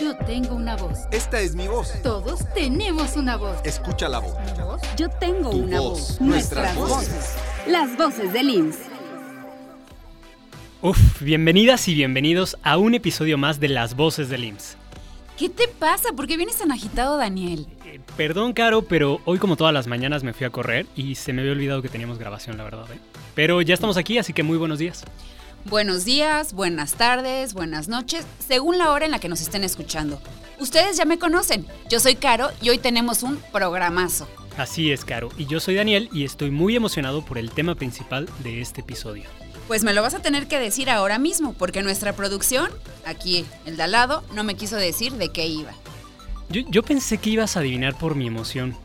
Yo 0.00 0.16
tengo 0.26 0.54
una 0.56 0.76
voz. 0.76 0.98
Esta 1.12 1.40
es 1.40 1.54
mi 1.54 1.68
voz. 1.68 1.92
Todos 2.02 2.40
tenemos 2.54 3.16
una 3.16 3.36
voz. 3.36 3.58
Escucha 3.64 4.08
la 4.08 4.18
voz. 4.18 4.34
Yo 4.96 5.08
tengo 5.08 5.50
Tu 5.50 5.58
una 5.58 5.80
voz. 5.80 5.90
voz. 6.00 6.20
Nuestras 6.20 6.74
Nuestras 6.74 6.76
voces. 6.76 7.08
voces. 7.14 7.34
Las 7.68 7.96
voces 7.96 8.32
del 8.32 8.50
IMSS. 8.50 8.78
Uf, 10.82 11.22
bienvenidas 11.22 11.86
y 11.88 11.94
bienvenidos 11.94 12.56
a 12.62 12.76
un 12.76 12.94
episodio 12.94 13.38
más 13.38 13.60
de 13.60 13.68
Las 13.68 13.94
Voces 13.94 14.28
del 14.28 14.44
IMSS. 14.44 14.76
¿Qué 15.38 15.48
te 15.48 15.66
pasa? 15.68 16.12
¿Por 16.12 16.26
qué 16.26 16.36
vienes 16.36 16.58
tan 16.58 16.70
agitado, 16.72 17.16
Daniel? 17.16 17.66
Eh, 17.86 18.00
perdón, 18.16 18.52
Caro, 18.52 18.82
pero 18.82 19.20
hoy 19.24 19.38
como 19.38 19.56
todas 19.56 19.72
las 19.72 19.86
mañanas 19.86 20.22
me 20.24 20.32
fui 20.32 20.46
a 20.46 20.50
correr 20.50 20.86
y 20.96 21.14
se 21.14 21.32
me 21.32 21.40
había 21.42 21.52
olvidado 21.52 21.82
que 21.82 21.88
teníamos 21.88 22.18
grabación, 22.18 22.56
la 22.58 22.64
verdad. 22.64 22.86
¿eh? 22.92 22.98
Pero 23.34 23.60
ya 23.62 23.74
estamos 23.74 23.96
aquí, 23.96 24.18
así 24.18 24.32
que 24.32 24.42
muy 24.42 24.58
buenos 24.58 24.78
días. 24.78 25.04
Buenos 25.66 26.04
días, 26.04 26.52
buenas 26.52 26.92
tardes, 26.92 27.54
buenas 27.54 27.88
noches, 27.88 28.26
según 28.46 28.76
la 28.76 28.90
hora 28.90 29.06
en 29.06 29.10
la 29.10 29.18
que 29.18 29.30
nos 29.30 29.40
estén 29.40 29.64
escuchando. 29.64 30.20
Ustedes 30.60 30.98
ya 30.98 31.06
me 31.06 31.18
conocen. 31.18 31.66
Yo 31.88 32.00
soy 32.00 32.16
Caro 32.16 32.50
y 32.60 32.68
hoy 32.68 32.76
tenemos 32.76 33.22
un 33.22 33.38
programazo. 33.50 34.28
Así 34.58 34.92
es, 34.92 35.06
Caro, 35.06 35.30
y 35.38 35.46
yo 35.46 35.60
soy 35.60 35.76
Daniel 35.76 36.10
y 36.12 36.24
estoy 36.24 36.50
muy 36.50 36.76
emocionado 36.76 37.24
por 37.24 37.38
el 37.38 37.50
tema 37.50 37.74
principal 37.76 38.28
de 38.40 38.60
este 38.60 38.82
episodio. 38.82 39.24
Pues 39.66 39.84
me 39.84 39.94
lo 39.94 40.02
vas 40.02 40.12
a 40.12 40.20
tener 40.20 40.48
que 40.48 40.60
decir 40.60 40.90
ahora 40.90 41.18
mismo, 41.18 41.54
porque 41.54 41.82
nuestra 41.82 42.12
producción, 42.12 42.70
aquí 43.06 43.46
el 43.64 43.78
de 43.78 43.84
al 43.84 43.92
lado, 43.92 44.22
no 44.34 44.44
me 44.44 44.56
quiso 44.56 44.76
decir 44.76 45.14
de 45.14 45.30
qué 45.30 45.46
iba. 45.46 45.72
Yo, 46.50 46.60
yo 46.68 46.82
pensé 46.82 47.16
que 47.16 47.30
ibas 47.30 47.56
a 47.56 47.60
adivinar 47.60 47.96
por 47.96 48.16
mi 48.16 48.26
emoción. 48.26 48.76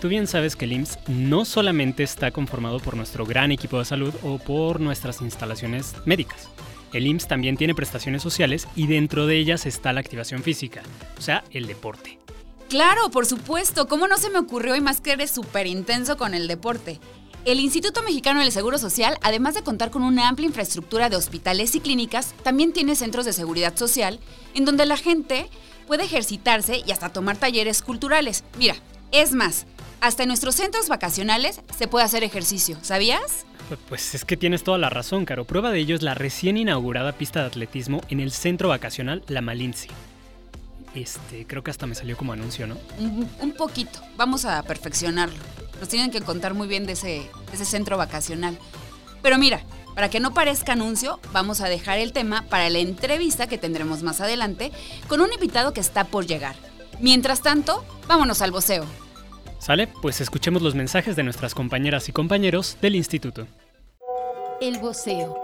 Tú 0.00 0.08
bien 0.08 0.26
sabes 0.26 0.56
que 0.56 0.66
el 0.66 0.72
IMSS 0.74 0.98
no 1.08 1.44
solamente 1.44 2.02
está 2.02 2.30
conformado 2.30 2.80
por 2.80 2.96
nuestro 2.96 3.24
gran 3.24 3.50
equipo 3.50 3.78
de 3.78 3.86
salud 3.86 4.14
o 4.22 4.38
por 4.38 4.78
nuestras 4.80 5.22
instalaciones 5.22 5.94
médicas. 6.04 6.48
El 6.92 7.06
IMSS 7.06 7.28
también 7.28 7.56
tiene 7.56 7.74
prestaciones 7.74 8.22
sociales 8.22 8.68
y 8.76 8.86
dentro 8.86 9.26
de 9.26 9.38
ellas 9.38 9.64
está 9.64 9.92
la 9.92 10.00
activación 10.00 10.42
física, 10.42 10.82
o 11.18 11.22
sea, 11.22 11.44
el 11.50 11.66
deporte. 11.66 12.18
Claro, 12.68 13.10
por 13.10 13.26
supuesto. 13.26 13.88
¿Cómo 13.88 14.06
no 14.06 14.18
se 14.18 14.28
me 14.28 14.38
ocurrió 14.38 14.76
y 14.76 14.80
más 14.80 15.00
que 15.00 15.12
eres 15.12 15.30
súper 15.30 15.66
intenso 15.66 16.16
con 16.16 16.34
el 16.34 16.46
deporte? 16.46 17.00
El 17.46 17.60
Instituto 17.60 18.02
Mexicano 18.02 18.40
del 18.40 18.50
Seguro 18.50 18.76
Social, 18.76 19.18
además 19.22 19.54
de 19.54 19.62
contar 19.62 19.90
con 19.90 20.02
una 20.02 20.28
amplia 20.28 20.48
infraestructura 20.48 21.08
de 21.08 21.16
hospitales 21.16 21.74
y 21.74 21.80
clínicas, 21.80 22.34
también 22.42 22.72
tiene 22.72 22.96
centros 22.96 23.24
de 23.24 23.32
seguridad 23.32 23.76
social 23.76 24.18
en 24.54 24.64
donde 24.64 24.84
la 24.84 24.96
gente 24.96 25.48
puede 25.86 26.04
ejercitarse 26.04 26.82
y 26.84 26.90
hasta 26.90 27.10
tomar 27.10 27.36
talleres 27.36 27.82
culturales. 27.82 28.42
Mira, 28.58 28.74
es 29.12 29.32
más, 29.32 29.66
hasta 30.00 30.22
en 30.22 30.28
nuestros 30.28 30.54
centros 30.54 30.88
vacacionales 30.88 31.60
se 31.76 31.88
puede 31.88 32.04
hacer 32.04 32.22
ejercicio, 32.24 32.78
¿sabías? 32.82 33.46
Pu- 33.70 33.76
Pues 33.88 34.14
es 34.14 34.24
que 34.24 34.36
tienes 34.36 34.62
toda 34.64 34.78
la 34.78 34.90
razón, 34.90 35.24
Caro. 35.24 35.44
Prueba 35.44 35.70
de 35.70 35.78
ello 35.80 35.94
es 35.96 36.02
la 36.02 36.14
recién 36.14 36.56
inaugurada 36.56 37.12
pista 37.12 37.40
de 37.40 37.46
atletismo 37.46 38.00
en 38.08 38.20
el 38.20 38.30
centro 38.32 38.68
vacacional 38.68 39.22
La 39.28 39.40
Malinci. 39.40 39.88
Este, 40.94 41.46
creo 41.46 41.62
que 41.62 41.70
hasta 41.70 41.86
me 41.86 41.94
salió 41.94 42.16
como 42.16 42.32
anuncio, 42.32 42.66
¿no? 42.66 42.76
Un, 42.98 43.28
un 43.40 43.52
poquito, 43.52 44.00
vamos 44.16 44.44
a 44.46 44.62
perfeccionarlo. 44.62 45.36
Nos 45.78 45.88
tienen 45.90 46.10
que 46.10 46.22
contar 46.22 46.54
muy 46.54 46.68
bien 46.68 46.86
de 46.86 46.92
ese, 46.94 47.06
de 47.50 47.52
ese 47.52 47.66
centro 47.66 47.98
vacacional. 47.98 48.58
Pero 49.22 49.36
mira, 49.36 49.60
para 49.94 50.08
que 50.08 50.20
no 50.20 50.32
parezca 50.32 50.72
anuncio, 50.72 51.20
vamos 51.32 51.60
a 51.60 51.68
dejar 51.68 51.98
el 51.98 52.12
tema 52.12 52.42
para 52.48 52.70
la 52.70 52.78
entrevista 52.78 53.46
que 53.46 53.58
tendremos 53.58 54.02
más 54.02 54.20
adelante 54.22 54.72
con 55.06 55.20
un 55.20 55.32
invitado 55.32 55.72
que 55.74 55.80
está 55.80 56.04
por 56.04 56.26
llegar. 56.26 56.56
Mientras 57.00 57.42
tanto, 57.42 57.84
vámonos 58.08 58.40
al 58.40 58.52
voceo. 58.52 58.86
¿Sale? 59.58 59.88
Pues 59.88 60.20
escuchemos 60.20 60.62
los 60.62 60.74
mensajes 60.74 61.16
de 61.16 61.22
nuestras 61.22 61.54
compañeras 61.54 62.08
y 62.08 62.12
compañeros 62.12 62.76
del 62.80 62.94
instituto. 62.94 63.46
El 64.60 64.78
voceo. 64.78 65.40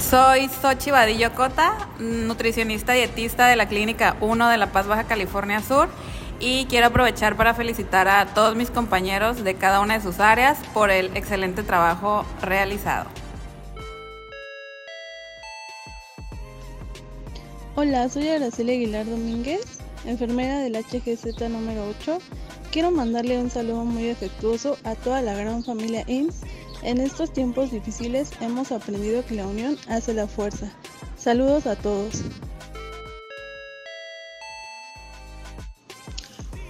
Soy 0.00 0.48
Sochi 0.48 0.90
Vadillo 0.90 1.34
Cota, 1.34 1.88
nutricionista 1.98 2.92
dietista 2.92 3.48
de 3.48 3.56
la 3.56 3.66
Clínica 3.66 4.16
1 4.20 4.48
de 4.48 4.56
La 4.56 4.70
Paz, 4.70 4.86
Baja 4.86 5.04
California 5.04 5.60
Sur. 5.60 5.88
Y 6.40 6.66
quiero 6.66 6.86
aprovechar 6.86 7.36
para 7.36 7.52
felicitar 7.52 8.06
a 8.06 8.26
todos 8.26 8.54
mis 8.54 8.70
compañeros 8.70 9.42
de 9.42 9.54
cada 9.54 9.80
una 9.80 9.94
de 9.94 10.04
sus 10.04 10.20
áreas 10.20 10.58
por 10.72 10.90
el 10.90 11.16
excelente 11.16 11.64
trabajo 11.64 12.24
realizado. 12.42 13.06
Hola, 17.80 18.08
soy 18.08 18.26
Araceli 18.26 18.72
Aguilar 18.72 19.06
Domínguez, 19.06 19.60
enfermera 20.04 20.58
del 20.58 20.74
HGZ 20.74 21.48
número 21.48 21.88
8. 22.00 22.18
Quiero 22.72 22.90
mandarle 22.90 23.38
un 23.38 23.52
saludo 23.52 23.84
muy 23.84 24.10
afectuoso 24.10 24.76
a 24.82 24.96
toda 24.96 25.22
la 25.22 25.32
gran 25.34 25.62
familia 25.62 26.02
IMSS. 26.08 26.40
En 26.82 27.00
estos 27.00 27.32
tiempos 27.32 27.70
difíciles 27.70 28.30
hemos 28.40 28.72
aprendido 28.72 29.24
que 29.24 29.36
la 29.36 29.46
unión 29.46 29.78
hace 29.86 30.12
la 30.12 30.26
fuerza. 30.26 30.72
Saludos 31.16 31.68
a 31.68 31.76
todos. 31.76 32.22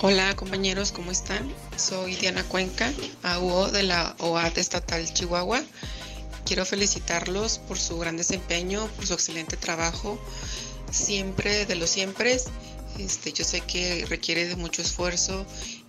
Hola 0.03 0.37
compañeros, 0.37 0.93
¿cómo 0.93 1.11
están? 1.11 1.51
Soy 1.77 2.17
Diana 2.17 2.45
Cuenca, 2.45 2.93
AUO 3.23 3.71
de 3.71 3.85
la 3.85 4.15
OAT 4.19 4.59
Estatal 4.59 5.11
Chihuahua. 5.11 5.63
Quiero 6.45 6.67
felicitarlos 6.67 7.59
por 7.61 7.79
su 7.79 7.99
gran 7.99 8.19
desempeño, 8.19 8.87
por 8.97 9.07
su 9.07 9.15
excelente 9.15 9.57
trabajo, 9.57 10.19
siempre 10.91 11.67
de 11.67 11.77
los 11.77 11.91
siempre. 11.91 12.47
Este, 12.99 13.33
yo 13.33 13.45
sé 13.45 13.61
que 13.61 14.07
requiere 14.07 14.47
de 14.47 14.57
mucho 14.57 14.83
esfuerzo 14.83 15.47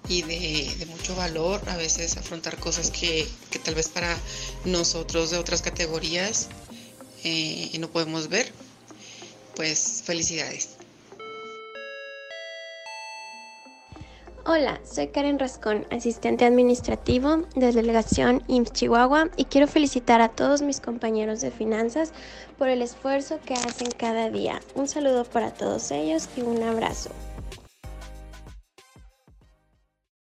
y 0.07 0.21
de, 0.21 0.85
mucho 0.85 1.15
valor 1.15 1.61
a 1.67 1.77
veces 1.77 2.17
afrontar 2.17 2.59
cosas 2.59 2.91
que, 2.91 3.27
que 3.49 3.59
tal 3.59 3.75
vez 3.75 3.89
para 3.89 4.15
nosotros 4.65 5.31
de 5.31 5.37
otras 5.37 5.61
categorías 5.61 6.49
eh, 7.23 7.71
no 7.79 7.89
podemos 7.89 8.29
ver. 8.29 8.51
Pues 9.55 10.03
felicidades. 10.05 10.78
Hola, 14.51 14.81
soy 14.83 15.09
Karen 15.09 15.37
Rascón, 15.37 15.85
asistente 15.91 16.43
administrativo 16.43 17.43
de 17.55 17.71
Delegación 17.71 18.41
IMSS 18.47 18.73
Chihuahua 18.73 19.29
y 19.37 19.45
quiero 19.45 19.67
felicitar 19.67 20.21
a 20.21 20.29
todos 20.29 20.63
mis 20.63 20.81
compañeros 20.81 21.39
de 21.41 21.51
finanzas 21.51 22.13
por 22.57 22.67
el 22.67 22.81
esfuerzo 22.81 23.37
que 23.45 23.53
hacen 23.53 23.89
cada 23.95 24.31
día. 24.31 24.59
Un 24.73 24.87
saludo 24.87 25.23
para 25.23 25.53
todos 25.53 25.91
ellos 25.91 26.27
y 26.35 26.41
un 26.41 26.63
abrazo. 26.63 27.11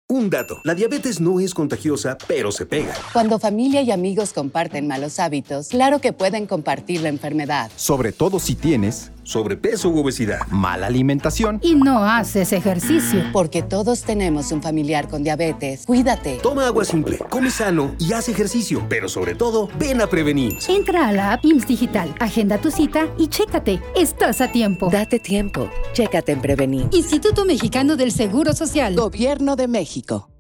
Un 0.09 0.29
dato, 0.29 0.61
la 0.63 0.75
diabetes 0.75 1.21
no 1.21 1.41
es 1.41 1.55
contagiosa, 1.55 2.19
pero 2.29 2.53
se 2.53 2.67
pega. 2.67 2.95
Cuando 3.15 3.39
familia 3.39 3.81
y 3.81 3.91
amigos 3.91 4.35
comparten 4.35 4.87
malos 4.87 5.19
hábitos, 5.19 5.69
claro 5.69 6.01
que 6.01 6.13
pueden 6.13 6.47
compartir 6.47 7.01
la 7.01 7.09
enfermedad. 7.09 7.73
Sobre 7.77 8.13
todo 8.13 8.39
si 8.39 8.55
tienes 8.55 9.11
Sobrepeso 9.23 9.89
u 9.89 10.01
obesidad. 10.01 10.47
mala 10.49 10.87
alimentación. 10.87 11.59
Y 11.63 11.75
no 11.75 12.05
haces 12.05 12.53
ejercicio. 12.53 13.25
Porque 13.33 13.63
todos 13.63 14.03
tenemos 14.03 14.51
un 14.53 14.63
familiar 14.63 15.09
con 15.09 15.23
diabetes. 15.23 15.85
Cuídate. 15.87 16.39
Toma 16.43 16.67
agua 16.67 16.85
simple, 16.85 17.19
come 17.31 17.51
sano 17.51 17.95
y 17.99 18.13
haz 18.13 18.29
ejercicio. 18.29 18.85
Pero 18.89 19.09
sobre 19.09 19.35
todo, 19.35 19.69
ven 19.79 20.01
a 20.01 20.07
prevenir. 20.07 20.59
Entra 20.69 21.09
a 21.09 21.13
la 21.13 21.33
app 21.35 21.45
IMSS 21.45 21.67
Digital, 21.67 22.15
agenda 22.21 22.59
tu 22.59 22.71
cita 22.71 23.09
y 23.19 23.29
chécate. 23.29 23.81
Estás 23.97 24.41
a 24.41 24.51
tiempo. 24.51 24.89
Date 24.91 25.19
tiempo. 25.19 25.69
Chécate 25.93 26.33
en 26.33 26.41
Prevenir. 26.41 26.89
Instituto 26.93 27.45
Mexicano 27.45 27.97
del 27.97 28.13
Seguro 28.13 28.53
Social. 28.55 28.95
Gobierno 28.97 29.57
de 29.57 29.69
México. 29.69 30.32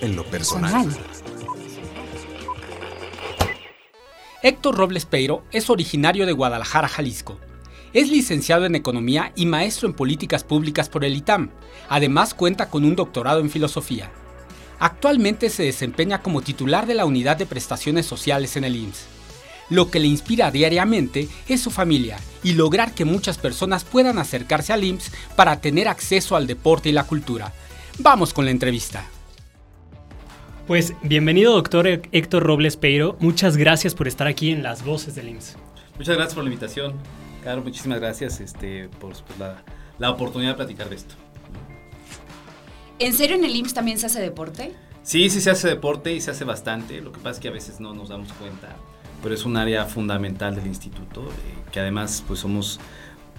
En 0.00 0.14
lo 0.14 0.24
personal. 0.24 0.88
Héctor 4.42 4.76
Robles 4.76 5.04
Peiro 5.04 5.42
es 5.50 5.68
originario 5.68 6.26
de 6.26 6.32
Guadalajara, 6.32 6.86
Jalisco. 6.86 7.38
Es 7.92 8.08
licenciado 8.08 8.66
en 8.66 8.76
Economía 8.76 9.32
y 9.34 9.46
maestro 9.46 9.88
en 9.88 9.94
Políticas 9.94 10.44
Públicas 10.44 10.88
por 10.88 11.04
el 11.04 11.16
ITAM. 11.16 11.50
Además 11.88 12.34
cuenta 12.34 12.70
con 12.70 12.84
un 12.84 12.94
doctorado 12.94 13.40
en 13.40 13.50
Filosofía. 13.50 14.12
Actualmente 14.78 15.50
se 15.50 15.64
desempeña 15.64 16.22
como 16.22 16.42
titular 16.42 16.86
de 16.86 16.94
la 16.94 17.06
Unidad 17.06 17.36
de 17.36 17.46
Prestaciones 17.46 18.06
Sociales 18.06 18.56
en 18.56 18.64
el 18.64 18.76
IMSS. 18.76 19.15
Lo 19.68 19.90
que 19.90 19.98
le 19.98 20.06
inspira 20.06 20.50
diariamente 20.50 21.28
es 21.48 21.60
su 21.60 21.70
familia 21.70 22.18
y 22.42 22.52
lograr 22.52 22.92
que 22.92 23.04
muchas 23.04 23.38
personas 23.38 23.84
puedan 23.84 24.18
acercarse 24.18 24.72
al 24.72 24.84
IMSS 24.84 25.10
para 25.34 25.60
tener 25.60 25.88
acceso 25.88 26.36
al 26.36 26.46
deporte 26.46 26.88
y 26.88 26.92
la 26.92 27.04
cultura. 27.04 27.52
Vamos 27.98 28.32
con 28.32 28.44
la 28.44 28.52
entrevista. 28.52 29.04
Pues 30.68 30.94
bienvenido 31.02 31.52
doctor 31.52 31.86
Héctor 31.86 32.42
Robles 32.42 32.76
Peiro, 32.76 33.16
muchas 33.20 33.56
gracias 33.56 33.94
por 33.94 34.08
estar 34.08 34.26
aquí 34.26 34.50
en 34.50 34.62
Las 34.62 34.84
Voces 34.84 35.14
del 35.14 35.28
IMSS. 35.28 35.56
Muchas 35.96 36.16
gracias 36.16 36.34
por 36.34 36.44
la 36.44 36.50
invitación, 36.50 36.94
Caro, 37.42 37.62
muchísimas 37.62 38.00
gracias 38.00 38.40
este, 38.40 38.88
por, 39.00 39.14
la, 39.38 39.62
la 39.98 40.10
oportunidad 40.10 40.50
de 40.50 40.56
platicar 40.56 40.88
de 40.88 40.96
esto. 40.96 41.14
¿En 42.98 43.12
serio 43.12 43.36
en 43.36 43.44
el 43.44 43.54
IMSS 43.54 43.74
también 43.74 43.98
se 43.98 44.06
hace 44.06 44.20
deporte? 44.20 44.72
Sí, 45.02 45.30
sí 45.30 45.40
se 45.40 45.50
hace 45.50 45.68
deporte 45.68 46.12
y 46.12 46.20
se 46.20 46.32
hace 46.32 46.44
bastante. 46.44 47.00
Lo 47.00 47.12
que 47.12 47.18
pasa 47.18 47.30
es 47.30 47.38
que 47.38 47.48
a 47.48 47.52
veces 47.52 47.78
no 47.78 47.94
nos 47.94 48.08
damos 48.08 48.32
cuenta, 48.32 48.74
pero 49.26 49.34
es 49.34 49.44
un 49.44 49.56
área 49.56 49.86
fundamental 49.86 50.54
del 50.54 50.68
instituto, 50.68 51.22
eh, 51.22 51.70
que 51.72 51.80
además 51.80 52.22
pues 52.28 52.38
somos 52.38 52.78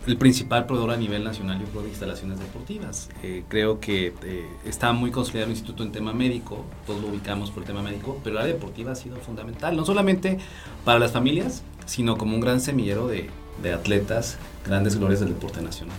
el 0.06 0.18
principal 0.18 0.66
proveedor 0.66 0.92
a 0.92 0.98
nivel 0.98 1.24
nacional 1.24 1.64
yo 1.74 1.82
de 1.82 1.88
instalaciones 1.88 2.40
deportivas. 2.42 3.10
Eh, 3.24 3.46
creo 3.48 3.80
que 3.80 4.08
eh, 4.08 4.46
está 4.66 4.92
muy 4.92 5.12
consolidado 5.12 5.46
el 5.46 5.52
instituto 5.52 5.84
en 5.84 5.94
tema 5.94 6.12
médico, 6.12 6.66
todos 6.86 7.02
lo 7.02 7.08
ubicamos 7.08 7.52
por 7.52 7.64
el 7.64 7.68
tema 7.68 7.82
médico, 7.82 8.20
pero 8.22 8.36
la 8.36 8.46
deportiva 8.46 8.92
ha 8.92 8.96
sido 8.96 9.16
fundamental, 9.16 9.78
no 9.78 9.86
solamente 9.86 10.40
para 10.84 11.00
las 11.00 11.14
familias, 11.14 11.64
sino 11.86 12.18
como 12.18 12.36
un 12.36 12.42
gran 12.42 12.60
semillero 12.60 13.08
de, 13.08 13.30
de 13.64 13.72
atletas, 13.72 14.40
grandes 14.66 14.98
glorias 14.98 15.22
del 15.22 15.30
deporte 15.30 15.62
nacional. 15.62 15.96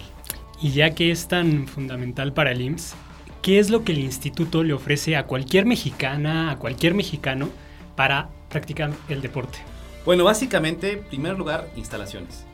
Y 0.60 0.72
ya 0.72 0.90
que 0.90 1.10
es 1.10 1.28
tan 1.28 1.66
fundamental 1.66 2.34
para 2.34 2.52
el 2.52 2.60
IMSS, 2.60 2.94
¿qué 3.40 3.58
es 3.58 3.70
lo 3.70 3.84
que 3.84 3.92
el 3.92 4.00
instituto 4.00 4.64
le 4.64 4.74
ofrece 4.74 5.16
a 5.16 5.24
cualquier 5.24 5.64
mexicana, 5.64 6.50
a 6.50 6.58
cualquier 6.58 6.92
mexicano 6.92 7.48
para 7.96 8.28
practicar 8.50 8.90
el 9.08 9.22
deporte? 9.22 9.60
Bueno, 10.08 10.24
básicamente, 10.24 10.92
en 10.92 11.02
primer 11.02 11.36
lugar, 11.36 11.68
instalaciones. 11.76 12.46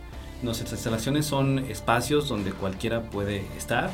Nuestras 0.43 0.73
instalaciones 0.73 1.25
son 1.25 1.61
espacios 1.61 2.29
donde 2.29 2.51
cualquiera 2.51 3.03
puede 3.03 3.45
estar. 3.56 3.93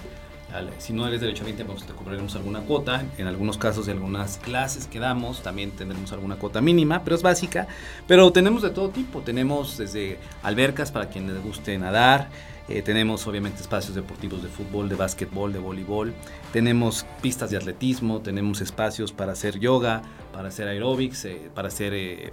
Si 0.79 0.95
no 0.95 1.07
eres 1.07 1.21
derecho 1.21 1.45
20, 1.45 1.67
pues 1.67 1.85
te 1.85 1.93
cobraremos 1.93 2.35
alguna 2.37 2.61
cuota. 2.61 3.05
En 3.19 3.27
algunos 3.27 3.59
casos 3.59 3.85
de 3.85 3.93
algunas 3.93 4.39
clases 4.39 4.87
que 4.87 4.99
damos, 4.99 5.43
también 5.43 5.73
tendremos 5.73 6.11
alguna 6.13 6.37
cuota 6.37 6.63
mínima, 6.63 7.05
pero 7.05 7.15
es 7.15 7.23
básica. 7.23 7.69
Pero 8.07 8.33
tenemos 8.33 8.63
de 8.63 8.71
todo 8.71 8.89
tipo. 8.89 9.21
Tenemos 9.21 9.77
desde 9.77 10.19
albercas 10.43 10.91
para 10.91 11.11
quienes 11.11 11.35
les 11.35 11.45
guste 11.45 11.77
nadar, 11.77 12.31
eh, 12.71 12.83
tenemos 12.83 13.27
obviamente 13.27 13.61
espacios 13.61 13.97
deportivos 13.97 14.45
de 14.45 14.49
fútbol, 14.49 14.89
de 14.89 14.95
básquetbol, 14.95 15.53
de 15.53 15.59
voleibol. 15.59 16.15
Tenemos 16.53 17.05
pistas 17.21 17.51
de 17.51 17.57
atletismo, 17.57 18.21
tenemos 18.21 18.61
espacios 18.61 19.13
para 19.13 19.33
hacer 19.33 19.59
yoga, 19.59 20.03
para 20.33 20.49
hacer 20.49 20.69
aeróbics, 20.69 21.25
eh, 21.25 21.51
para 21.53 21.67
hacer 21.67 21.93
eh, 21.95 22.33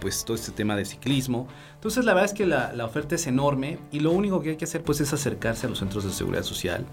pues 0.00 0.24
todo 0.24 0.34
este 0.34 0.50
tema 0.50 0.74
de 0.74 0.84
ciclismo. 0.84 1.46
Entonces 1.74 2.04
la 2.04 2.14
verdad 2.14 2.32
es 2.32 2.36
que 2.36 2.46
la, 2.46 2.84
oferta 2.84 3.14
es 3.14 3.28
enorme 3.28 3.78
y 3.92 4.00
lo 4.00 4.10
único 4.10 4.40
que 4.42 4.50
hay 4.50 4.56
que 4.56 4.64
hacer 4.64 4.82
pues 4.82 5.00
es 5.00 5.12
acercarse 5.12 5.66
a 5.66 5.70
los 5.70 5.78
centros 5.78 6.04
de 6.04 6.10
seguridad 6.10 6.42
social. 6.42 6.84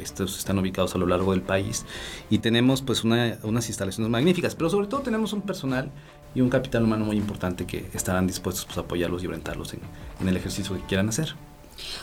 estos 0.00 0.38
están 0.38 0.56
ubicados 0.58 0.94
a 0.94 0.98
lo 0.98 1.06
largo 1.06 1.32
del 1.32 1.42
país 1.42 1.84
y 2.30 2.38
tenemos 2.38 2.80
pues 2.80 3.02
unas 3.02 3.68
instalaciones 3.68 4.08
magníficas, 4.08 4.54
pero 4.54 4.70
sobre 4.70 4.86
todo 4.86 5.00
tenemos 5.00 5.32
un 5.32 5.42
personal 5.42 5.90
y 6.32 6.42
un 6.42 6.48
capital 6.48 6.84
humano 6.84 7.04
muy 7.04 7.16
importante 7.16 7.66
que 7.66 7.90
estarán 7.92 8.28
dispuestos 8.28 8.66
pues, 8.66 8.78
a 8.78 8.82
apoyarlos 8.82 9.24
y 9.24 9.26
orientarlos 9.26 9.74
en 9.74 10.28
el 10.28 10.36
ejercicio 10.36 10.76
que 10.76 10.82
quieran 10.82 11.08
hacer. 11.08 11.34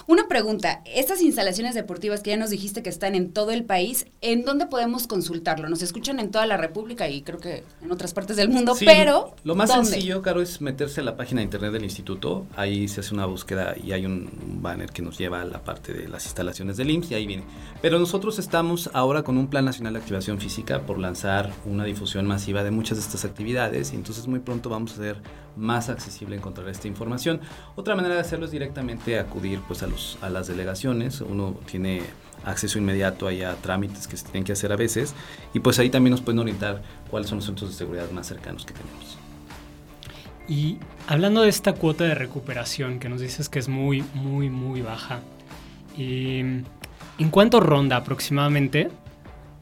Una 0.07 0.27
pregunta, 0.27 0.81
estas 0.85 1.21
instalaciones 1.21 1.75
deportivas 1.75 2.21
que 2.21 2.31
ya 2.31 2.37
nos 2.37 2.49
dijiste 2.49 2.83
que 2.83 2.89
están 2.89 3.15
en 3.15 3.31
todo 3.31 3.51
el 3.51 3.63
país, 3.63 4.07
¿en 4.21 4.45
dónde 4.45 4.65
podemos 4.65 5.07
consultarlo? 5.07 5.69
Nos 5.69 5.81
escuchan 5.81 6.19
en 6.19 6.31
toda 6.31 6.45
la 6.45 6.57
República 6.57 7.09
y 7.09 7.21
creo 7.21 7.39
que 7.39 7.63
en 7.81 7.91
otras 7.91 8.13
partes 8.13 8.37
del 8.37 8.49
mundo, 8.49 8.75
pero... 8.79 9.35
Lo 9.43 9.55
más 9.55 9.71
sencillo, 9.71 10.21
Caro, 10.21 10.41
es 10.41 10.61
meterse 10.61 11.01
a 11.01 11.03
la 11.03 11.15
página 11.15 11.39
de 11.39 11.45
internet 11.45 11.71
del 11.71 11.83
instituto, 11.83 12.45
ahí 12.55 12.87
se 12.87 13.01
hace 13.01 13.13
una 13.13 13.25
búsqueda 13.25 13.75
y 13.81 13.91
hay 13.91 14.05
un 14.05 14.29
banner 14.61 14.91
que 14.91 15.01
nos 15.01 15.17
lleva 15.17 15.41
a 15.41 15.45
la 15.45 15.63
parte 15.63 15.93
de 15.93 16.07
las 16.07 16.25
instalaciones 16.25 16.77
del 16.77 16.89
IMSS 16.89 17.11
y 17.11 17.15
ahí 17.15 17.27
viene. 17.27 17.43
Pero 17.81 17.99
nosotros 17.99 18.39
estamos 18.39 18.89
ahora 18.93 19.23
con 19.23 19.37
un 19.37 19.47
Plan 19.47 19.65
Nacional 19.65 19.93
de 19.93 19.99
Activación 19.99 20.39
Física 20.39 20.81
por 20.81 20.99
lanzar 20.99 21.51
una 21.65 21.83
difusión 21.83 22.25
masiva 22.25 22.63
de 22.63 22.71
muchas 22.71 22.97
de 22.97 23.03
estas 23.03 23.25
actividades 23.25 23.93
y 23.93 23.95
entonces 23.95 24.27
muy 24.27 24.39
pronto 24.39 24.69
vamos 24.69 24.91
a 24.91 24.95
hacer 24.95 25.17
más 25.55 25.89
accesible 25.89 26.35
encontrar 26.35 26.67
esta 26.69 26.87
información. 26.87 27.41
Otra 27.75 27.95
manera 27.95 28.15
de 28.15 28.21
hacerlo 28.21 28.45
es 28.45 28.51
directamente 28.51 29.19
acudir 29.19 29.59
pues 29.67 29.83
a, 29.83 29.87
los, 29.87 30.17
a 30.21 30.29
las 30.29 30.47
delegaciones. 30.47 31.21
Uno 31.21 31.55
tiene 31.65 32.01
acceso 32.45 32.77
inmediato 32.77 33.27
ahí 33.27 33.41
a 33.41 33.55
trámites 33.55 34.07
que 34.07 34.17
se 34.17 34.25
tienen 34.25 34.43
que 34.43 34.51
hacer 34.51 34.71
a 34.71 34.75
veces 34.75 35.15
y 35.53 35.59
pues 35.59 35.79
ahí 35.79 35.89
también 35.89 36.11
nos 36.11 36.21
pueden 36.21 36.39
orientar 36.39 36.81
cuáles 37.09 37.29
son 37.29 37.37
los 37.37 37.45
centros 37.45 37.71
de 37.71 37.75
seguridad 37.75 38.09
más 38.11 38.27
cercanos 38.27 38.65
que 38.65 38.73
tenemos. 38.73 39.17
Y 40.47 40.77
hablando 41.07 41.41
de 41.41 41.49
esta 41.49 41.73
cuota 41.73 42.03
de 42.03 42.15
recuperación 42.15 42.99
que 42.99 43.07
nos 43.07 43.21
dices 43.21 43.47
que 43.47 43.59
es 43.59 43.69
muy, 43.69 44.03
muy, 44.13 44.49
muy 44.49 44.81
baja, 44.81 45.21
¿en 45.97 46.65
cuánto 47.31 47.59
ronda 47.59 47.97
aproximadamente? 47.97 48.89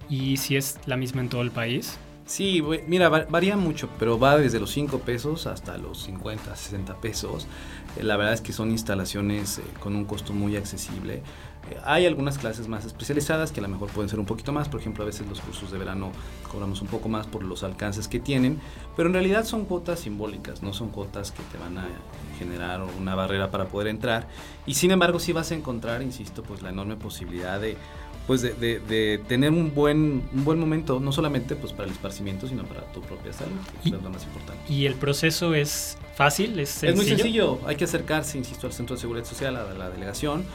¿Y 0.09 0.37
si 0.37 0.57
es 0.57 0.79
la 0.87 0.97
misma 0.97 1.21
en 1.21 1.29
todo 1.29 1.41
el 1.41 1.51
país? 1.51 1.99
Sí, 2.31 2.63
mira, 2.87 3.09
varía 3.09 3.57
mucho, 3.57 3.89
pero 3.99 4.17
va 4.17 4.37
desde 4.37 4.57
los 4.57 4.71
5 4.71 4.99
pesos 4.99 5.47
hasta 5.47 5.77
los 5.77 6.03
50, 6.03 6.55
60 6.55 6.95
pesos. 7.01 7.45
Eh, 7.97 8.03
la 8.03 8.15
verdad 8.15 8.33
es 8.33 8.39
que 8.39 8.53
son 8.53 8.71
instalaciones 8.71 9.57
eh, 9.57 9.63
con 9.81 9.97
un 9.97 10.05
costo 10.05 10.31
muy 10.31 10.55
accesible. 10.55 11.15
Eh, 11.15 11.77
hay 11.83 12.05
algunas 12.05 12.37
clases 12.37 12.69
más 12.69 12.85
especializadas 12.85 13.51
que 13.51 13.59
a 13.59 13.63
lo 13.63 13.67
mejor 13.67 13.89
pueden 13.89 14.07
ser 14.07 14.17
un 14.17 14.25
poquito 14.25 14.53
más, 14.53 14.69
por 14.69 14.79
ejemplo, 14.79 15.03
a 15.03 15.07
veces 15.07 15.27
los 15.27 15.41
cursos 15.41 15.73
de 15.73 15.77
verano 15.77 16.13
cobramos 16.49 16.81
un 16.81 16.87
poco 16.87 17.09
más 17.09 17.27
por 17.27 17.43
los 17.43 17.63
alcances 17.63 18.07
que 18.07 18.21
tienen, 18.21 18.61
pero 18.95 19.09
en 19.09 19.13
realidad 19.13 19.43
son 19.43 19.65
cuotas 19.65 19.99
simbólicas, 19.99 20.63
no 20.63 20.71
son 20.71 20.87
cuotas 20.87 21.33
que 21.33 21.43
te 21.51 21.57
van 21.57 21.79
a 21.79 21.87
generar 22.39 22.81
una 22.97 23.13
barrera 23.13 23.51
para 23.51 23.65
poder 23.67 23.89
entrar. 23.89 24.29
Y 24.65 24.75
sin 24.75 24.91
embargo, 24.91 25.19
sí 25.19 25.33
vas 25.33 25.51
a 25.51 25.55
encontrar, 25.55 26.01
insisto, 26.01 26.43
pues 26.43 26.61
la 26.61 26.69
enorme 26.69 26.95
posibilidad 26.95 27.59
de 27.59 27.75
pues 28.31 28.43
de, 28.43 29.21
tener 29.27 29.51
un 29.51 29.75
buen, 29.75 30.23
un 30.33 30.45
buen 30.45 30.57
momento, 30.57 31.01
no 31.01 31.11
solamente 31.11 31.53
pues 31.57 31.73
para 31.73 31.83
el 31.87 31.91
esparcimiento, 31.91 32.47
sino 32.47 32.63
para 32.63 32.79
tu 32.93 33.01
propia 33.01 33.33
salud, 33.33 33.57
que 33.83 33.89
es 33.89 34.01
lo 34.01 34.09
más 34.09 34.23
importante. 34.23 34.63
¿Y 34.71 34.85
el 34.85 34.95
proceso 34.95 35.53
es 35.53 35.97
fácil? 36.15 36.57
¿Es, 36.57 36.69
sencillo? 36.69 36.91
es 36.91 36.95
muy 36.95 37.05
sencillo, 37.05 37.59
hay 37.65 37.75
que 37.75 37.83
acercarse, 37.83 38.37
insisto, 38.37 38.67
al 38.67 38.71
Centro 38.71 38.95
de 38.95 39.01
Seguridad 39.01 39.25
Social, 39.25 39.57
a 39.57 39.73
la 39.73 39.89
delegación, 39.89 40.45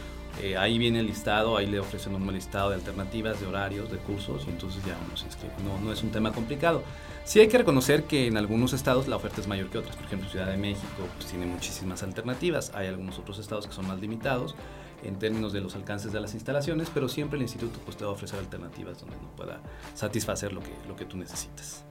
eh, 0.43 0.57
ahí 0.57 0.79
viene 0.79 1.01
el 1.01 1.07
listado, 1.07 1.59
ahí 1.59 1.67
le 1.67 1.79
ofrecen 1.79 2.15
un 2.15 2.33
listado 2.33 2.71
de 2.71 2.77
alternativas, 2.77 3.39
de 3.43 3.47
horarios, 3.47 3.91
de 3.93 3.99
cursos, 3.99 4.45
y 4.47 4.49
entonces 4.49 4.83
ya 4.87 4.97
uno 5.07 5.15
se 5.15 5.27
inscribe. 5.27 5.53
No, 5.63 5.79
no 5.79 5.93
es 5.93 6.03
un 6.03 6.09
tema 6.09 6.33
complicado. 6.33 6.83
Sí 7.25 7.41
hay 7.41 7.49
que 7.49 7.59
reconocer 7.59 8.05
que 8.05 8.27
en 8.27 8.39
algunos 8.39 8.73
estados 8.73 9.07
la 9.07 9.17
oferta 9.17 9.43
es 9.43 9.49
mayor 9.49 9.69
que 9.69 9.77
otras. 9.77 9.97
Por 9.97 10.07
ejemplo, 10.07 10.31
Ciudad 10.31 10.47
de 10.47 10.57
México 10.57 11.07
pues, 11.19 11.29
tiene 11.29 11.45
muchísimas 11.45 12.03
alternativas. 12.03 12.73
Hay 12.75 12.87
algunos 12.87 13.19
otros 13.19 13.39
estados 13.39 13.67
que 13.67 13.75
son 13.75 13.87
más 13.87 14.01
limitados 14.01 14.55
en 15.03 15.19
términos 15.19 15.53
de 15.53 15.61
los 15.61 15.75
alcances 15.75 16.13
de 16.13 16.21
las 16.21 16.35
instalaciones, 16.35 16.91
pero 16.93 17.09
siempre 17.09 17.37
el 17.37 17.43
instituto 17.43 17.79
pues, 17.85 17.97
te 17.97 18.05
va 18.05 18.11
a 18.11 18.15
ofrecer 18.15 18.39
alternativas 18.39 19.01
donde 19.01 19.17
no 19.17 19.31
pueda 19.37 19.61
satisfacer 19.95 20.53
lo 20.53 20.61
que, 20.61 20.73
lo 20.89 20.97
que 20.97 21.05
tú 21.05 21.17
necesitas. 21.17 21.85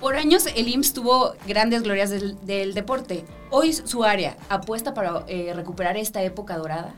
Por 0.00 0.16
años 0.16 0.46
el 0.54 0.68
IMSS 0.68 0.92
tuvo 0.92 1.34
grandes 1.46 1.82
glorias 1.82 2.10
del, 2.10 2.74
deporte. 2.74 3.24
Hoy 3.50 3.72
su 3.72 4.04
área 4.04 4.36
apuesta 4.48 4.92
para 4.92 5.24
eh, 5.28 5.52
recuperar 5.54 5.96
esta 5.96 6.22
época 6.22 6.58
dorada. 6.58 6.94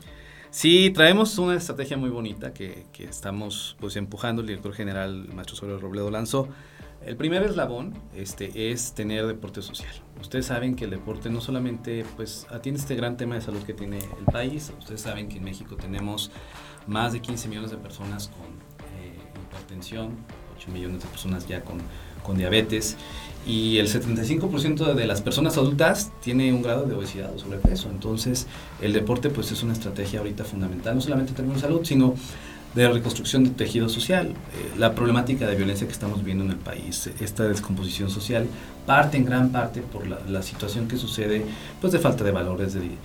Sí, 0.49 0.91
traemos 0.93 1.37
una 1.37 1.55
estrategia 1.55 1.97
muy 1.97 2.09
bonita 2.09 2.53
que, 2.53 2.85
que 2.91 3.03
estamos 3.03 3.75
pues, 3.79 3.95
empujando. 3.95 4.41
El 4.41 4.47
director 4.47 4.73
general, 4.73 5.29
maestro 5.33 5.55
Soler 5.55 5.79
Robledo, 5.79 6.09
lanzó. 6.09 6.47
El 7.05 7.15
primer 7.15 7.43
eslabón 7.43 7.93
este, 8.15 8.71
es 8.71 8.93
tener 8.93 9.27
deporte 9.27 9.61
social. 9.61 9.91
Ustedes 10.19 10.47
saben 10.47 10.75
que 10.75 10.85
el 10.85 10.91
deporte 10.91 11.29
no 11.29 11.41
solamente 11.41 12.03
pues, 12.15 12.47
atiende 12.49 12.81
este 12.81 12.95
gran 12.95 13.17
tema 13.17 13.35
de 13.35 13.41
salud 13.41 13.61
que 13.63 13.73
tiene 13.73 13.99
el 13.99 14.25
país, 14.31 14.73
ustedes 14.79 15.01
saben 15.01 15.29
que 15.29 15.37
en 15.37 15.43
México 15.43 15.75
tenemos 15.75 16.31
más 16.87 17.13
de 17.13 17.21
15 17.21 17.49
millones 17.49 17.71
de 17.71 17.77
personas 17.77 18.29
con 18.29 18.47
eh, 18.99 19.13
hipertensión, 19.41 20.17
8 20.57 20.71
millones 20.71 21.03
de 21.03 21.07
personas 21.07 21.47
ya 21.47 21.61
con, 21.61 21.77
con 22.23 22.37
diabetes 22.37 22.97
y 23.45 23.77
el 23.77 23.87
75% 23.87 24.93
de 24.93 25.07
las 25.07 25.21
personas 25.21 25.57
adultas 25.57 26.11
tiene 26.21 26.51
un 26.51 26.61
grado 26.61 26.85
de 26.85 26.95
obesidad 26.95 27.33
o 27.33 27.39
sobrepeso. 27.39 27.89
Entonces, 27.89 28.47
el 28.81 28.91
deporte 28.91 29.29
pues 29.29 29.51
es 29.51 29.63
una 29.63 29.73
estrategia 29.73 30.19
ahorita 30.19 30.43
fundamental, 30.43 30.95
no 30.95 31.01
solamente 31.01 31.29
en 31.29 31.35
términos 31.35 31.61
de 31.61 31.67
salud, 31.67 31.85
sino 31.85 32.15
de 32.75 32.87
reconstrucción 32.89 33.43
de 33.43 33.49
tejido 33.51 33.89
social. 33.89 34.27
Eh, 34.27 34.77
la 34.77 34.93
problemática 34.93 35.47
de 35.47 35.55
violencia 35.55 35.87
que 35.87 35.93
estamos 35.93 36.23
viendo 36.23 36.43
en 36.43 36.51
el 36.51 36.57
país, 36.57 37.09
esta 37.19 37.43
descomposición 37.43 38.09
social, 38.09 38.47
parte 38.85 39.17
en 39.17 39.25
gran 39.25 39.51
parte 39.51 39.81
por 39.81 40.07
la, 40.07 40.41
situación 40.41 40.87
que 40.87 40.95
sucede 40.95 41.45
pues 41.81 41.91
de 41.91 41.99
falta 41.99 42.23
de 42.23 42.31
valores, 42.31 42.73
de, 42.73 42.97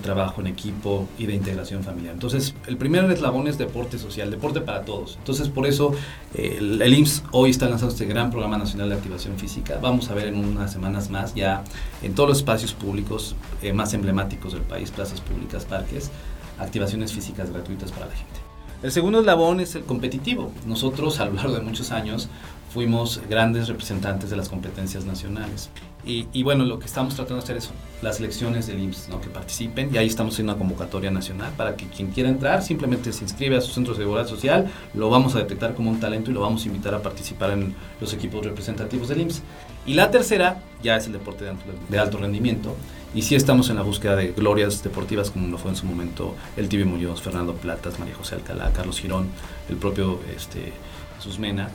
trabajo 0.00 0.40
en 0.40 0.46
equipo 0.46 1.08
y 1.18 1.26
de 1.26 1.34
integración 1.34 1.82
familiar. 1.82 2.14
Entonces, 2.14 2.54
el 2.68 2.76
primer 2.76 3.10
eslabón 3.10 3.48
es 3.48 3.58
deporte 3.58 3.98
social, 3.98 4.30
deporte 4.30 4.60
para 4.60 4.82
todos. 4.82 5.16
Entonces, 5.18 5.48
por 5.48 5.66
eso 5.66 5.92
eh, 6.34 6.56
el, 6.58 6.80
el, 6.80 6.94
IMSS 6.94 7.24
hoy 7.32 7.50
está 7.50 7.68
lanzando 7.68 7.92
este 7.92 8.06
gran 8.06 8.30
programa 8.30 8.56
nacional 8.56 8.88
de 8.90 8.94
activación 8.94 9.36
física. 9.36 9.78
Vamos 9.82 10.08
a 10.10 10.14
ver 10.14 10.28
en 10.28 10.36
unas 10.36 10.72
semanas 10.72 11.10
más 11.10 11.34
ya 11.34 11.64
en 12.02 12.14
todos 12.14 12.28
los 12.28 12.38
espacios 12.38 12.72
públicos 12.72 13.34
eh, 13.62 13.72
más 13.72 13.92
emblemáticos 13.94 14.52
del 14.52 14.62
país, 14.62 14.92
plazas 14.92 15.20
públicas, 15.20 15.64
parques, 15.64 16.12
activaciones 16.60 17.12
físicas 17.12 17.50
gratuitas 17.50 17.90
para 17.90 18.06
la 18.06 18.14
gente. 18.14 18.45
El 18.82 18.92
segundo 18.92 19.20
eslabón 19.20 19.60
es 19.60 19.74
el 19.74 19.84
competitivo. 19.84 20.52
Nosotros 20.66 21.18
a 21.20 21.24
lo 21.24 21.32
largo 21.32 21.54
de 21.54 21.60
muchos 21.60 21.92
años 21.92 22.28
fuimos 22.72 23.22
grandes 23.28 23.68
representantes 23.68 24.28
de 24.28 24.36
las 24.36 24.50
competencias 24.50 25.06
nacionales. 25.06 25.70
Y, 26.04 26.28
y, 26.32 26.44
bueno, 26.44 26.64
lo 26.64 26.78
que 26.78 26.86
estamos 26.86 27.14
tratando 27.14 27.36
de 27.36 27.42
hacer 27.42 27.56
es 27.56 27.70
las 28.00 28.20
elecciones 28.20 28.68
del 28.68 28.78
IMSS, 28.78 29.08
¿no? 29.08 29.20
que 29.20 29.28
participen, 29.28 29.92
y 29.92 29.98
ahí 29.98 30.06
estamos 30.06 30.34
haciendo 30.34 30.52
una 30.52 30.58
convocatoria 30.58 31.10
nacional 31.10 31.52
para 31.56 31.74
que 31.74 31.86
quien 31.86 32.12
quiera 32.12 32.28
entrar 32.28 32.62
simplemente 32.62 33.12
se 33.12 33.24
inscribe 33.24 33.56
a 33.56 33.60
su 33.60 33.72
centro 33.72 33.94
de 33.94 34.00
seguridad 34.00 34.28
social, 34.28 34.70
lo 34.94 35.10
vamos 35.10 35.34
a 35.34 35.38
detectar 35.38 35.74
como 35.74 35.90
un 35.90 35.98
talento 35.98 36.30
y 36.30 36.34
lo 36.34 36.42
vamos 36.42 36.64
a 36.64 36.68
invitar 36.68 36.94
a 36.94 37.02
participar 37.02 37.50
en 37.50 37.74
los 38.00 38.12
equipos 38.12 38.44
representativos 38.44 39.08
del 39.08 39.22
IMSS. 39.22 39.42
Y 39.86 39.94
la 39.94 40.10
tercera 40.10 40.62
ya 40.82 40.96
es 40.96 41.06
el 41.06 41.14
deporte 41.14 41.44
de 41.88 41.98
alto, 41.98 42.18
rendimiento, 42.18 42.76
y 43.14 43.22
sí 43.22 43.34
estamos 43.34 43.70
en 43.70 43.76
la 43.76 43.82
búsqueda 43.82 44.16
de 44.16 44.32
glorias 44.32 44.82
deportivas 44.82 45.30
como 45.30 45.48
lo 45.48 45.58
fue 45.58 45.70
en 45.70 45.76
su 45.76 45.86
momento 45.86 46.34
el 46.56 46.68
Tibio 46.68 46.86
Muñoz, 46.86 47.22
Fernando 47.22 47.54
Platas, 47.54 47.98
María 47.98 48.14
José 48.14 48.36
Alcalá, 48.36 48.72
Carlos 48.72 49.00
Girón, 49.00 49.28
el 49.68 49.76
propio 49.76 50.20
este, 50.36 50.72
Susmena, 51.18 51.70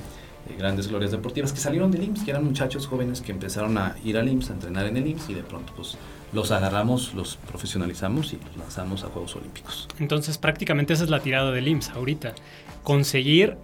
eh, 0.50 0.56
grandes 0.58 0.88
glorias 0.88 1.12
deportivas 1.12 1.52
que 1.52 1.60
salieron 1.60 1.92
del 1.92 2.04
IMSS, 2.04 2.24
que 2.24 2.32
eran 2.32 2.44
muchachos 2.44 2.88
jóvenes 2.88 3.22
que 3.22 3.32
empezaron 3.32 3.78
a 3.78 3.96
ir 4.04 4.18
al 4.18 4.28
IMSS, 4.28 4.50
a 4.50 4.54
entrenar 4.54 4.86
en 4.86 4.98
el 4.98 5.08
IMSS 5.08 5.30
y 5.30 5.34
de 5.34 5.44
pronto 5.44 5.74
pues 5.76 5.98
los 6.34 6.52
agarramos, 6.52 7.14
los 7.14 7.36
profesionalizamos 7.36 8.34
y 8.34 8.40
los 8.46 8.58
lanzamos 8.58 9.04
a 9.04 9.08
Juegos 9.08 9.36
Olímpicos. 9.36 9.88
Entonces 10.00 10.38
prácticamente 10.38 10.94
esa 10.94 11.04
es 11.04 11.10
la 11.10 11.20
tirada 11.20 11.52
del 11.52 11.68
IMSS 11.68 11.90
ahorita, 11.92 12.34
conseguir 12.84 13.58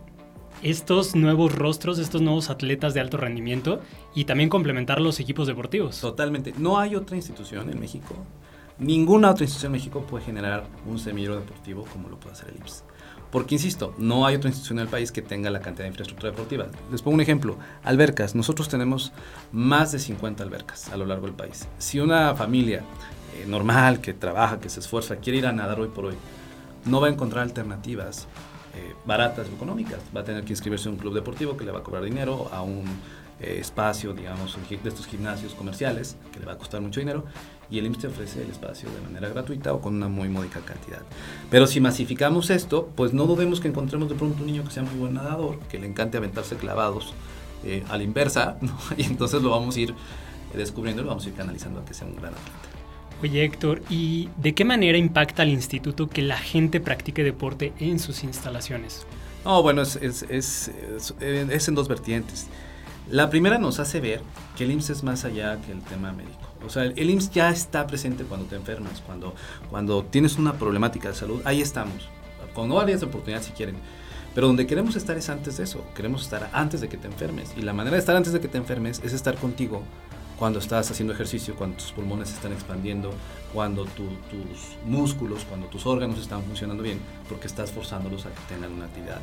estos 0.63 1.15
nuevos 1.15 1.53
rostros, 1.53 1.99
estos 1.99 2.21
nuevos 2.21 2.49
atletas 2.49 2.93
de 2.93 2.99
alto 2.99 3.17
rendimiento 3.17 3.81
y 4.15 4.25
también 4.25 4.49
complementar 4.49 5.01
los 5.01 5.19
equipos 5.19 5.47
deportivos. 5.47 5.99
Totalmente. 5.99 6.53
No 6.57 6.79
hay 6.79 6.95
otra 6.95 7.15
institución 7.15 7.69
en 7.69 7.79
México, 7.79 8.15
ninguna 8.79 9.31
otra 9.31 9.43
institución 9.43 9.71
en 9.71 9.79
México 9.79 10.01
puede 10.01 10.25
generar 10.25 10.65
un 10.85 10.99
semillero 10.99 11.35
deportivo 11.35 11.85
como 11.91 12.09
lo 12.09 12.19
puede 12.19 12.33
hacer 12.33 12.49
el 12.49 12.57
IMSS. 12.57 12.83
Porque, 13.31 13.55
insisto, 13.55 13.93
no 13.97 14.25
hay 14.25 14.35
otra 14.35 14.49
institución 14.49 14.79
en 14.79 14.83
el 14.83 14.89
país 14.89 15.11
que 15.11 15.21
tenga 15.21 15.49
la 15.49 15.59
cantidad 15.59 15.83
de 15.83 15.89
infraestructura 15.89 16.31
deportiva. 16.31 16.67
Les 16.89 17.01
pongo 17.01 17.15
un 17.15 17.21
ejemplo. 17.21 17.57
Albercas. 17.83 18.35
Nosotros 18.35 18.69
tenemos 18.69 19.11
más 19.51 19.91
de 19.91 19.99
50 19.99 20.43
albercas 20.43 20.89
a 20.89 20.97
lo 20.97 21.05
largo 21.05 21.25
del 21.25 21.35
país. 21.35 21.67
Si 21.77 21.99
una 21.99 22.35
familia 22.35 22.83
eh, 23.35 23.45
normal, 23.45 23.99
que 23.99 24.13
trabaja, 24.13 24.61
que 24.61 24.69
se 24.69 24.79
esfuerza, 24.79 25.17
quiere 25.17 25.39
ir 25.39 25.45
a 25.45 25.51
nadar 25.51 25.79
hoy 25.79 25.89
por 25.89 26.05
hoy, 26.05 26.15
no 26.85 27.01
va 27.01 27.07
a 27.07 27.09
encontrar 27.09 27.43
alternativas 27.43 28.27
eh, 28.77 28.95
baratas 29.05 29.47
o 29.49 29.55
económicas. 29.55 29.99
Va 30.15 30.21
a 30.21 30.23
tener 30.23 30.43
que 30.43 30.53
inscribirse 30.53 30.87
en 30.87 30.95
un 30.95 30.99
club 30.99 31.13
deportivo 31.13 31.57
que 31.57 31.65
le 31.65 31.71
va 31.71 31.79
a 31.79 31.83
cobrar 31.83 32.03
dinero, 32.03 32.49
a 32.51 32.61
un 32.61 32.83
eh, 33.39 33.57
espacio, 33.59 34.13
digamos, 34.13 34.57
de 34.69 34.89
estos 34.89 35.07
gimnasios 35.07 35.53
comerciales 35.53 36.15
que 36.31 36.39
le 36.39 36.45
va 36.45 36.53
a 36.53 36.57
costar 36.57 36.81
mucho 36.81 36.99
dinero 36.99 37.25
y 37.69 37.79
el 37.79 37.85
IMSS 37.85 38.05
ofrece 38.05 38.43
el 38.43 38.49
espacio 38.49 38.89
de 38.89 39.01
manera 39.01 39.29
gratuita 39.29 39.73
o 39.73 39.81
con 39.81 39.95
una 39.95 40.07
muy 40.07 40.29
módica 40.29 40.59
cantidad. 40.61 41.01
Pero 41.49 41.67
si 41.67 41.81
masificamos 41.81 42.49
esto, 42.49 42.89
pues 42.95 43.13
no 43.13 43.25
dudemos 43.25 43.59
que 43.59 43.67
encontremos 43.67 44.09
de 44.09 44.15
pronto 44.15 44.39
un 44.39 44.45
niño 44.45 44.63
que 44.63 44.71
sea 44.71 44.83
muy 44.83 44.95
buen 44.95 45.13
nadador, 45.13 45.59
que 45.69 45.79
le 45.79 45.87
encante 45.87 46.17
aventarse 46.17 46.55
clavados 46.55 47.13
eh, 47.63 47.83
a 47.89 47.97
la 47.97 48.03
inversa, 48.03 48.57
y 48.97 49.03
entonces 49.03 49.41
lo 49.41 49.49
vamos 49.49 49.75
a 49.75 49.79
ir 49.79 49.95
descubriendo 50.55 51.01
y 51.01 51.05
lo 51.05 51.09
vamos 51.09 51.25
a 51.25 51.29
ir 51.29 51.35
canalizando 51.35 51.81
a 51.81 51.85
que 51.85 51.93
sea 51.93 52.07
un 52.07 52.15
gran 52.15 52.33
atleta. 52.33 52.76
Oye 53.21 53.43
Héctor, 53.43 53.81
¿y 53.89 54.29
de 54.37 54.53
qué 54.53 54.63
manera 54.63 54.97
impacta 54.97 55.41
al 55.41 55.49
instituto 55.49 56.07
que 56.07 56.21
la 56.21 56.37
gente 56.37 56.79
practique 56.79 57.23
deporte 57.23 57.73
en 57.79 57.97
sus 57.97 58.23
instalaciones? 58.23 59.07
No, 59.43 59.63
bueno, 59.63 59.81
es, 59.81 59.95
es, 59.95 60.23
es, 60.29 60.71
es 61.19 61.67
en 61.67 61.75
dos 61.75 61.87
vertientes. 61.87 62.47
La 63.09 63.29
primera 63.29 63.57
nos 63.57 63.79
hace 63.79 64.01
ver 64.01 64.21
que 64.57 64.65
el 64.65 64.71
IMSS 64.71 64.89
es 64.89 65.03
más 65.03 65.23
allá 65.23 65.59
que 65.61 65.71
el 65.71 65.81
tema 65.81 66.11
médico. 66.11 66.41
O 66.65 66.69
sea, 66.69 66.83
el 66.83 67.09
IMSS 67.09 67.31
ya 67.31 67.49
está 67.49 67.87
presente 67.87 68.25
cuando 68.25 68.45
te 68.47 68.55
enfermas, 68.55 69.01
cuando, 69.01 69.33
cuando 69.69 70.03
tienes 70.03 70.37
una 70.37 70.53
problemática 70.53 71.09
de 71.09 71.15
salud, 71.15 71.41
ahí 71.45 71.61
estamos. 71.61 72.09
Con 72.53 72.71
áreas 72.73 72.99
de 72.99 73.05
oportunidad 73.07 73.41
si 73.41 73.51
quieren. 73.51 73.77
Pero 74.35 74.47
donde 74.47 74.67
queremos 74.67 74.95
estar 74.95 75.17
es 75.17 75.29
antes 75.29 75.57
de 75.57 75.63
eso, 75.63 75.83
queremos 75.95 76.23
estar 76.23 76.49
antes 76.51 76.81
de 76.81 76.89
que 76.89 76.97
te 76.97 77.07
enfermes. 77.07 77.53
Y 77.55 77.61
la 77.61 77.73
manera 77.73 77.95
de 77.95 77.99
estar 77.99 78.15
antes 78.15 78.33
de 78.33 78.41
que 78.41 78.47
te 78.47 78.57
enfermes 78.57 79.01
es 79.03 79.13
estar 79.13 79.35
contigo 79.35 79.81
cuando 80.37 80.59
estás 80.59 80.89
haciendo 80.91 81.13
ejercicio, 81.13 81.55
cuando 81.55 81.77
tus 81.77 81.91
pulmones 81.91 82.29
se 82.29 82.35
están 82.35 82.53
expandiendo, 82.53 83.11
cuando 83.53 83.85
tu, 83.85 84.05
tus 84.29 84.77
músculos, 84.85 85.45
cuando 85.45 85.67
tus 85.67 85.85
órganos 85.85 86.19
están 86.19 86.43
funcionando 86.43 86.83
bien, 86.83 86.99
porque 87.27 87.47
estás 87.47 87.71
forzándolos 87.71 88.25
a 88.25 88.29
que 88.29 88.41
tengan 88.47 88.71
una 88.71 88.85
actividad 88.85 89.19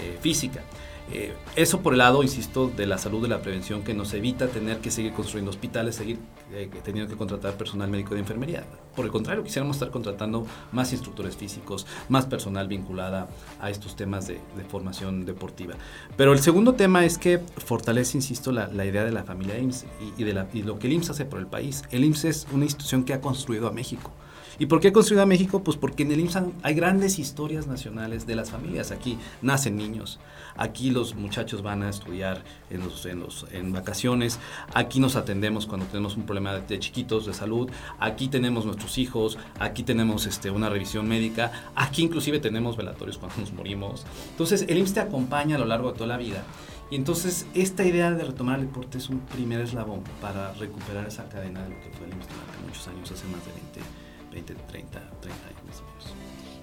eh, 0.00 0.18
física. 0.20 0.62
Eh, 1.12 1.32
eso 1.56 1.80
por 1.80 1.94
el 1.94 1.98
lado, 1.98 2.22
insisto, 2.22 2.68
de 2.68 2.86
la 2.86 2.98
salud, 2.98 3.22
de 3.22 3.28
la 3.28 3.40
prevención, 3.40 3.82
que 3.82 3.94
nos 3.94 4.12
evita 4.12 4.48
tener 4.48 4.78
que 4.78 4.90
seguir 4.90 5.12
construyendo 5.12 5.50
hospitales, 5.50 5.96
seguir 5.96 6.18
eh, 6.52 6.68
teniendo 6.84 7.10
que 7.10 7.16
contratar 7.16 7.54
personal 7.54 7.88
médico 7.90 8.14
de 8.14 8.20
enfermería. 8.20 8.64
Por 8.94 9.04
el 9.06 9.10
contrario, 9.10 9.42
quisiéramos 9.42 9.76
estar 9.76 9.90
contratando 9.90 10.46
más 10.72 10.92
instructores 10.92 11.36
físicos, 11.36 11.86
más 12.08 12.26
personal 12.26 12.68
vinculada 12.68 13.28
a 13.60 13.70
estos 13.70 13.96
temas 13.96 14.26
de, 14.26 14.38
formación 14.68 15.24
deportiva. 15.24 15.74
Pero 16.16 16.32
el 16.32 16.40
segundo 16.40 16.74
tema 16.74 17.04
es 17.04 17.16
que 17.16 17.38
fortalece, 17.38 18.18
insisto, 18.18 18.52
la, 18.52 18.68
idea 18.84 19.04
de 19.04 19.12
la 19.12 19.24
familia 19.24 19.58
IMSS 19.58 19.86
y, 20.18 20.24
de 20.24 20.46
y 20.52 20.62
lo 20.62 20.78
que 20.78 20.88
el 20.88 20.94
IMSS 20.94 21.10
hace 21.10 21.24
por 21.24 21.38
el 21.38 21.46
país. 21.46 21.84
El 21.90 22.04
IMSS 22.04 22.24
es 22.24 22.46
una 22.52 22.64
institución 22.64 23.04
que 23.04 23.14
ha 23.14 23.20
construido 23.20 23.66
a 23.66 23.72
México. 23.72 24.12
¿Y 24.60 24.66
por 24.66 24.80
qué 24.80 24.92
construido 24.92 25.22
a 25.22 25.26
México? 25.26 25.62
Pues 25.62 25.76
porque 25.76 26.02
en 26.02 26.10
el 26.10 26.18
IMSS 26.18 26.38
hay 26.62 26.74
grandes 26.74 27.20
historias 27.20 27.68
nacionales 27.68 28.26
de 28.26 28.34
las 28.34 28.50
familias. 28.50 28.90
Aquí 28.90 29.16
nacen 29.40 29.76
niños, 29.76 30.18
aquí 30.56 30.90
los 30.90 31.14
muchachos 31.14 31.62
van 31.62 31.84
a 31.84 31.90
estudiar 31.90 32.42
en, 32.68 32.80
los, 32.80 33.06
en, 33.06 33.20
los, 33.20 33.46
en 33.52 33.72
vacaciones, 33.72 34.40
aquí 34.74 34.98
nos 34.98 35.14
atendemos 35.14 35.66
cuando 35.66 35.86
tenemos 35.86 36.16
un 36.16 36.24
problema 36.24 36.54
de, 36.54 36.62
de, 36.62 36.78
chiquitos 36.80 37.24
de 37.26 37.34
salud, 37.34 37.70
aquí 38.00 38.26
tenemos 38.26 38.64
nuestros 38.64 38.98
hijos, 38.98 39.38
aquí 39.60 39.84
tenemos 39.84 40.26
este, 40.26 40.50
una 40.50 40.68
revisión 40.68 41.06
médica, 41.06 41.70
aquí 41.76 42.02
inclusive 42.02 42.40
tenemos 42.40 42.76
velatorios 42.76 43.16
cuando 43.18 43.38
nos 43.38 43.52
morimos. 43.52 44.04
Entonces 44.30 44.66
el 44.68 44.78
IMSS 44.78 44.94
te 44.94 45.00
acompaña 45.00 45.54
a 45.54 45.60
lo 45.60 45.66
largo 45.66 45.92
de 45.92 45.98
toda 45.98 46.08
la 46.08 46.16
vida. 46.16 46.42
Y 46.90 46.96
entonces 46.96 47.46
esta 47.54 47.84
idea 47.84 48.10
de 48.10 48.24
retomar 48.24 48.58
el 48.58 48.66
deporte 48.66 48.98
es 48.98 49.08
un 49.08 49.20
primer 49.20 49.60
eslabón 49.60 50.02
para 50.20 50.52
recuperar 50.54 51.06
esa 51.06 51.28
cadena 51.28 51.62
de 51.62 51.68
lo 51.68 51.76
que 51.76 51.90
fue 51.90 52.06
el 52.06 52.14
IMSS 52.14 52.28
durante 52.28 52.66
muchos 52.66 52.88
años, 52.88 53.12
hace 53.12 53.26
más 53.28 53.46
de 53.46 53.52
20 53.52 54.07
20, 54.32 54.54
30, 54.54 55.10
30 55.20 55.46
años 55.46 55.62
más 55.66 55.80
o 55.80 55.82
menos. 55.82 56.14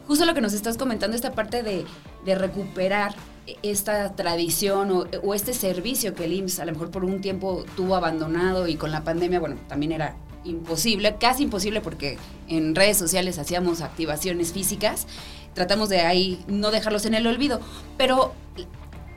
Justo 0.07 0.25
lo 0.25 0.34
que 0.34 0.41
nos 0.41 0.53
estás 0.53 0.77
comentando, 0.77 1.15
esta 1.15 1.31
parte 1.31 1.63
de, 1.63 1.86
de 2.25 2.36
recuperar 2.36 3.15
esta 3.63 4.15
tradición 4.15 4.91
o, 4.91 5.05
o, 5.24 5.34
este 5.34 5.53
servicio 5.53 6.15
que 6.15 6.25
el 6.25 6.34
IMSS 6.34 6.60
a 6.60 6.65
lo 6.65 6.72
mejor 6.72 6.91
por 6.91 7.05
un 7.05 7.22
tiempo 7.22 7.63
tuvo 7.75 7.95
abandonado 7.95 8.67
y 8.67 8.75
con 8.75 8.91
la 8.91 9.03
pandemia, 9.03 9.39
bueno, 9.39 9.57
también 9.67 9.91
era 9.91 10.15
imposible, 10.43 11.15
casi 11.19 11.43
imposible 11.43 11.81
porque 11.81 12.17
en 12.48 12.75
redes 12.75 12.98
sociales 12.98 13.38
hacíamos 13.39 13.81
activaciones 13.81 14.53
físicas, 14.53 15.07
tratamos 15.53 15.89
de 15.89 16.01
ahí 16.01 16.43
no 16.48 16.72
dejarlos 16.72 17.05
en 17.05 17.15
el 17.15 17.27
olvido, 17.27 17.60
pero 17.98 18.34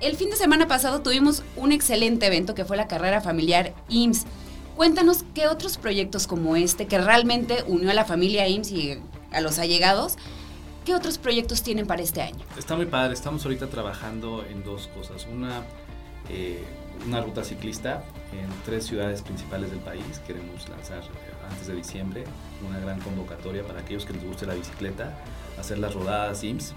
el 0.00 0.17
fin 0.17 0.31
de 0.31 0.37
semana 0.37 0.69
pasado 0.69 1.02
tuvimos 1.02 1.43
un 1.57 1.73
excelente 1.73 2.26
evento 2.26 2.55
que 2.55 2.64
fue 2.64 2.76
la 2.76 2.88
carrera 2.88 3.21
familiar 3.21 3.75
IMSS. 3.88 4.26
Cuéntanos 4.78 5.25
qué 5.35 5.49
otros 5.49 5.76
proyectos 5.76 6.28
como 6.28 6.54
este, 6.54 6.87
que 6.87 6.99
realmente 6.99 7.64
unió 7.66 7.90
a 7.90 7.94
la 7.94 8.04
familia 8.04 8.47
IMSS 8.47 8.70
y 8.70 8.99
a 9.32 9.40
los 9.40 9.58
allegados, 9.58 10.14
¿qué 10.85 10.94
otros 10.94 11.18
proyectos 11.18 11.64
tienen 11.64 11.88
para 11.88 12.00
este 12.00 12.23
año? 12.23 12.38
Está 12.56 12.76
muy 12.76 12.87
padre, 12.87 13.12
estamos 13.12 13.44
ahorita 13.44 13.66
trabajando 13.66 14.44
en 14.49 14.62
dos 14.62 14.87
cosas. 14.94 15.26
Una, 15.35 15.64
eh, 16.30 16.62
una 17.04 17.20
ruta 17.20 17.42
ciclista 17.42 18.04
en 18.30 18.49
tres 18.64 18.87
ciudades 18.87 19.20
principales 19.23 19.73
del 19.73 19.80
país. 19.80 20.20
Queremos 20.25 20.68
lanzar 20.68 21.02
antes 21.50 21.66
de 21.66 21.75
diciembre 21.75 22.23
una 22.64 22.78
gran 22.78 23.00
convocatoria 23.00 23.64
para 23.64 23.80
aquellos 23.80 24.06
que 24.06 24.12
les 24.12 24.25
guste 24.25 24.47
la 24.47 24.54
bicicleta, 24.54 25.18
hacer 25.58 25.78
las 25.78 25.92
rodadas 25.92 26.44
IMSS. 26.44 26.75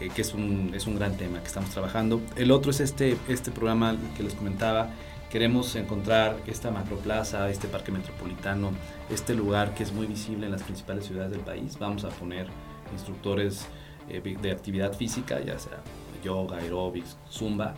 Eh, 0.00 0.10
que 0.14 0.22
es 0.22 0.34
un, 0.34 0.72
es 0.74 0.86
un 0.86 0.96
gran 0.96 1.16
tema 1.16 1.40
que 1.40 1.46
estamos 1.46 1.70
trabajando. 1.70 2.20
El 2.36 2.50
otro 2.50 2.70
es 2.70 2.80
este, 2.80 3.16
este 3.28 3.50
programa 3.50 3.96
que 4.16 4.22
les 4.22 4.34
comentaba, 4.34 4.90
queremos 5.30 5.74
encontrar 5.76 6.36
esta 6.46 6.70
macroplaza, 6.70 7.50
este 7.50 7.68
parque 7.68 7.92
metropolitano, 7.92 8.70
este 9.10 9.34
lugar 9.34 9.74
que 9.74 9.82
es 9.82 9.92
muy 9.92 10.06
visible 10.06 10.46
en 10.46 10.52
las 10.52 10.62
principales 10.62 11.06
ciudades 11.06 11.32
del 11.32 11.40
país. 11.40 11.78
Vamos 11.78 12.04
a 12.04 12.08
poner 12.08 12.48
instructores 12.92 13.66
eh, 14.08 14.20
de 14.40 14.50
actividad 14.50 14.92
física, 14.94 15.40
ya 15.40 15.58
sea 15.58 15.78
yoga, 16.24 16.58
aeróbics, 16.58 17.16
zumba, 17.30 17.74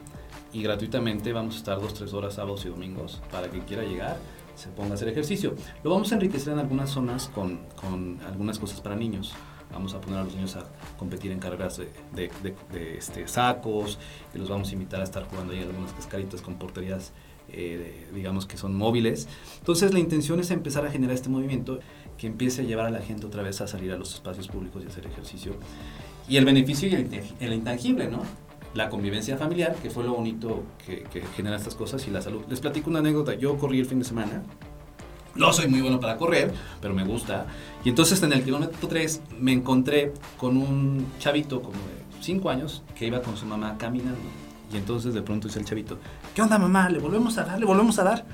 y 0.53 0.63
gratuitamente 0.63 1.33
vamos 1.33 1.57
a 1.57 1.59
estar 1.59 1.81
dos, 1.81 1.95
tres 1.95 2.13
horas 2.13 2.35
sábados 2.35 2.65
y 2.65 2.69
domingos 2.69 3.21
para 3.31 3.49
quien 3.49 3.65
quiera 3.65 3.83
llegar 3.83 4.17
se 4.55 4.69
ponga 4.69 4.91
a 4.91 4.95
hacer 4.95 5.09
ejercicio. 5.09 5.55
Lo 5.83 5.91
vamos 5.91 6.13
a 6.13 6.17
enriquecer 6.17 6.53
en 6.53 6.59
algunas 6.59 6.91
zonas 6.91 7.29
con, 7.29 7.61
con 7.81 8.21
algunas 8.27 8.59
cosas 8.59 8.81
para 8.81 8.95
niños. 8.95 9.33
Vamos 9.73 9.95
a 9.95 10.01
poner 10.01 10.19
a 10.19 10.25
los 10.25 10.35
niños 10.35 10.57
a 10.57 10.65
competir 10.99 11.31
en 11.31 11.39
carreras 11.39 11.79
de, 11.79 11.91
de, 12.13 12.31
de, 12.43 12.55
de 12.73 12.99
este, 12.99 13.27
sacos, 13.29 13.99
y 14.35 14.39
los 14.39 14.51
vamos 14.51 14.69
a 14.69 14.73
invitar 14.73 15.01
a 15.01 15.05
estar 15.05 15.25
jugando 15.25 15.53
ahí 15.53 15.63
algunas 15.63 15.93
cascaritas 15.93 16.43
con 16.43 16.57
porterías 16.57 17.13
eh, 17.53 18.09
digamos 18.15 18.47
que 18.47 18.57
son 18.57 18.75
móviles. 18.75 19.29
Entonces 19.59 19.93
la 19.93 19.99
intención 19.99 20.41
es 20.41 20.51
empezar 20.51 20.87
a 20.87 20.91
generar 20.91 21.15
este 21.15 21.29
movimiento 21.29 21.81
que 22.19 22.27
empiece 22.27 22.63
a 22.63 22.65
llevar 22.65 22.87
a 22.87 22.91
la 22.91 23.01
gente 23.01 23.27
otra 23.27 23.43
vez 23.43 23.61
a 23.61 23.67
salir 23.67 23.93
a 23.93 23.97
los 23.97 24.15
espacios 24.15 24.49
públicos 24.49 24.83
y 24.85 24.89
hacer 24.89 25.07
ejercicio. 25.07 25.55
Y 26.29 26.37
el 26.37 26.45
beneficio 26.45 26.89
y 26.89 26.95
el, 26.95 27.53
intangible, 27.53 28.09
¿no? 28.09 28.23
La 28.75 28.89
convivencia 28.89 29.37
familiar, 29.37 29.75
que 29.83 29.91
fue 29.91 30.05
lo 30.05 30.15
bonito 30.15 30.63
que, 30.87 31.03
que 31.05 31.23
genera 31.35 31.57
estas 31.57 31.75
cosas, 31.75 32.07
y 32.07 32.11
la 32.11 32.23
salud. 32.23 32.43
Les 32.49 32.61
platico 32.61 32.89
una 32.89 33.01
anécdota. 33.01 33.35
Yo 33.35 33.59
corrí 33.59 33.81
el 33.81 33.87
fin 33.87 33.99
de 33.99 34.05
semana 34.05 34.43
no 35.35 35.53
soy 35.53 35.69
muy 35.69 35.81
bueno 35.81 36.01
para 36.01 36.17
correr, 36.17 36.53
pero 36.81 36.95
me 36.95 37.05
gusta. 37.05 37.47
Y 37.85 37.89
entonces 37.89 38.23
en 38.23 38.33
el 38.33 38.43
kilómetro 38.43 38.89
3 38.89 39.23
me 39.39 39.53
encontré 39.53 40.13
con 40.37 40.57
un 40.57 41.07
chavito 41.19 41.63
como 41.63 41.79
de 41.79 42.21
5 42.21 42.51
años 42.51 42.83
que 42.97 43.07
iba 43.07 43.23
con 43.23 43.37
su 43.37 43.47
mamá 43.47 43.77
caminando. 43.79 44.19
Y 44.73 44.77
entonces 44.77 45.15
de 45.15 45.23
pronto 45.23 45.49
dice 45.49 45.61
el 45.61 45.65
chavito, 45.65 45.99
¿qué 46.35 46.43
onda 46.43 46.59
mamá? 46.59 46.89
¿Le 46.89 46.99
volvemos 46.99 47.39
a 47.39 47.45
dar? 47.45 47.59
¿Le 47.59 47.67
volvemos 47.67 47.99
a 47.99 48.05
dar? 48.05 48.25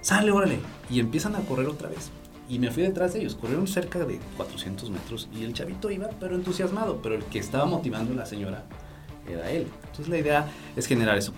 Sale, 0.00 0.30
órale. 0.30 0.58
Y 0.90 1.00
empiezan 1.00 1.36
a 1.36 1.40
correr 1.40 1.66
otra 1.68 1.88
vez. 1.88 2.10
Y 2.48 2.58
me 2.58 2.70
fui 2.70 2.82
detrás 2.82 3.12
de 3.12 3.20
ellos. 3.20 3.34
Corrieron 3.34 3.66
cerca 3.66 4.00
de 4.00 4.18
400 4.36 4.90
metros 4.90 5.28
y 5.34 5.44
el 5.44 5.54
chavito 5.54 5.90
iba, 5.90 6.08
pero 6.20 6.34
entusiasmado. 6.34 7.00
Pero 7.02 7.14
el 7.14 7.24
que 7.24 7.38
estaba 7.38 7.66
motivando 7.66 8.12
a 8.12 8.16
la 8.16 8.26
señora 8.26 8.64
era 9.28 9.50
él. 9.50 9.68
Entonces 9.82 10.08
la 10.08 10.18
idea 10.18 10.46
es 10.76 10.86
generar 10.86 11.16
eso. 11.16 11.32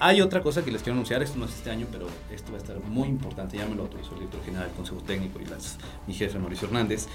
Hay 0.00 0.20
otra 0.20 0.42
cosa 0.42 0.64
que 0.64 0.72
les 0.72 0.82
quiero 0.82 0.94
anunciar, 0.94 1.22
esto 1.22 1.38
no 1.38 1.44
es 1.44 1.54
este 1.54 1.70
año, 1.70 1.86
pero 1.90 2.08
esto 2.32 2.50
va 2.50 2.58
a 2.58 2.60
estar 2.60 2.80
muy 2.80 3.08
importante, 3.08 3.56
ya 3.56 3.66
me 3.66 3.76
lo 3.76 3.82
autorizó 3.82 4.10
el 4.14 4.20
director 4.20 4.44
general 4.44 4.66
del 4.66 4.76
Consejo 4.76 4.98
Técnico 4.98 5.40
y 5.40 5.46
las, 5.46 5.78
mi 6.08 6.14
jefe 6.14 6.36
Mauricio 6.38 6.66
Hernández. 6.66 7.06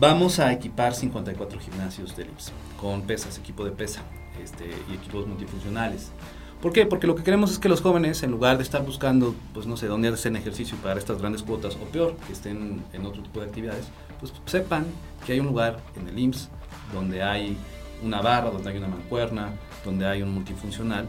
Vamos 0.00 0.38
a 0.38 0.52
equipar 0.52 0.94
54 0.94 1.60
gimnasios 1.60 2.16
del 2.16 2.28
IPS 2.28 2.52
con 2.80 3.02
pesas, 3.02 3.36
equipo 3.36 3.64
de 3.64 3.72
pesa 3.72 4.00
este, 4.42 4.70
y 4.90 4.94
equipos 4.94 5.26
multifuncionales. 5.26 6.12
¿Por 6.60 6.72
qué? 6.72 6.86
Porque 6.86 7.06
lo 7.06 7.14
que 7.14 7.22
queremos 7.22 7.52
es 7.52 7.58
que 7.58 7.68
los 7.68 7.80
jóvenes, 7.80 8.22
en 8.22 8.32
lugar 8.32 8.56
de 8.56 8.64
estar 8.64 8.84
buscando, 8.84 9.34
pues 9.54 9.66
no 9.66 9.76
sé, 9.76 9.86
dónde 9.86 10.08
hacen 10.08 10.34
ejercicio 10.34 10.76
para 10.78 10.98
estas 10.98 11.18
grandes 11.18 11.42
cuotas, 11.42 11.76
o 11.76 11.84
peor, 11.86 12.16
que 12.26 12.32
estén 12.32 12.82
en 12.92 13.06
otro 13.06 13.22
tipo 13.22 13.40
de 13.40 13.46
actividades, 13.46 13.86
pues 14.18 14.32
sepan 14.46 14.86
que 15.24 15.34
hay 15.34 15.40
un 15.40 15.46
lugar 15.46 15.78
en 15.96 16.08
el 16.08 16.18
IMSS 16.18 16.48
donde 16.92 17.22
hay 17.22 17.56
una 18.02 18.20
barra, 18.20 18.50
donde 18.50 18.70
hay 18.70 18.78
una 18.78 18.88
mancuerna, 18.88 19.52
donde 19.84 20.06
hay 20.06 20.22
un 20.22 20.32
multifuncional 20.32 21.06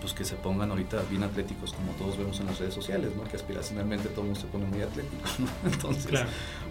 pues 0.00 0.12
que 0.12 0.24
se 0.24 0.34
pongan 0.36 0.70
ahorita 0.70 1.02
bien 1.10 1.22
atléticos 1.22 1.72
como 1.72 1.92
todos 1.92 2.16
vemos 2.16 2.38
en 2.40 2.46
las 2.46 2.58
redes 2.58 2.74
sociales, 2.74 3.10
¿no? 3.16 3.24
Que 3.24 3.36
aspiracionalmente 3.36 4.08
todo 4.08 4.22
el 4.22 4.26
mundo 4.28 4.40
se 4.40 4.46
pone 4.46 4.66
muy 4.66 4.82
atlético, 4.82 5.28
Entonces, 5.64 6.20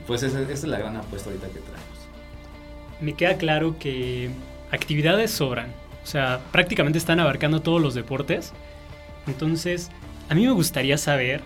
pues 0.08 0.24
esa, 0.24 0.42
es 0.42 0.64
la 0.64 0.80
gran 0.80 0.98
apuesta 0.98 1.30
ahorita 1.30 1.48
que 1.48 1.60
traemos. 1.60 1.88
Me 3.02 3.14
queda 3.14 3.38
claro 3.38 3.78
que 3.80 4.30
actividades 4.72 5.32
sobran, 5.32 5.74
o 6.04 6.06
sea, 6.06 6.42
prácticamente 6.52 6.98
están 6.98 7.20
abarcando 7.20 7.62
todos 7.62 7.82
los 7.82 7.94
deportes. 7.94 8.54
Entonces, 9.28 9.90
a 10.30 10.36
mí 10.36 10.46
me 10.46 10.52
gustaría 10.52 10.98
saber 10.98 11.42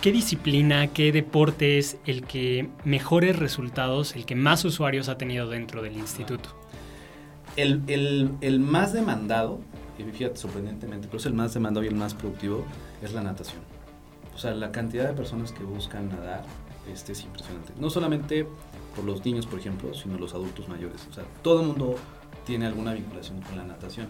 qué 0.00 0.12
disciplina, 0.12 0.88
qué 0.88 1.12
deporte 1.12 1.78
es 1.78 1.98
el 2.06 2.24
que 2.24 2.68
mejores 2.84 3.38
resultados, 3.38 4.14
el 4.16 4.26
que 4.26 4.34
más 4.34 4.64
usuarios 4.64 5.08
ha 5.08 5.18
tenido 5.18 5.48
dentro 5.48 5.82
del 5.82 5.96
instituto. 5.96 6.50
El, 7.56 7.82
el, 7.86 8.30
el 8.40 8.60
más 8.60 8.92
demandado 8.92 9.60
y 9.98 10.02
fíjate, 10.02 10.36
sorprendentemente, 10.36 11.06
pero 11.06 11.18
es 11.18 11.26
el 11.26 11.34
más 11.34 11.54
demandado 11.54 11.84
y 11.84 11.88
el 11.88 11.94
más 11.94 12.14
productivo, 12.14 12.64
es 13.02 13.12
la 13.12 13.22
natación. 13.22 13.60
O 14.34 14.38
sea, 14.38 14.52
la 14.52 14.72
cantidad 14.72 15.06
de 15.06 15.14
personas 15.14 15.52
que 15.52 15.62
buscan 15.62 16.08
nadar 16.08 16.42
este, 16.92 17.12
es 17.12 17.22
impresionante. 17.22 17.72
No 17.78 17.90
solamente 17.90 18.46
por 18.96 19.04
los 19.04 19.24
niños, 19.24 19.46
por 19.46 19.60
ejemplo, 19.60 19.94
sino 19.94 20.18
los 20.18 20.34
adultos 20.34 20.68
mayores. 20.68 21.06
O 21.10 21.14
sea, 21.14 21.24
todo 21.42 21.60
el 21.60 21.68
mundo 21.68 21.94
tiene 22.44 22.66
alguna 22.66 22.92
vinculación 22.94 23.40
con 23.42 23.56
la 23.56 23.64
natación. 23.64 24.08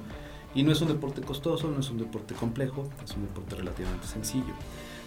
Y 0.55 0.63
no 0.63 0.73
es 0.73 0.81
un 0.81 0.89
deporte 0.89 1.21
costoso, 1.21 1.71
no 1.71 1.81
es 1.81 1.91
un 1.91 1.99
deporte 1.99 2.35
complejo, 2.35 2.89
es 3.05 3.11
un 3.17 3.23
deporte 3.23 3.57
relativamente 3.57 4.07
sencillo. 4.07 4.55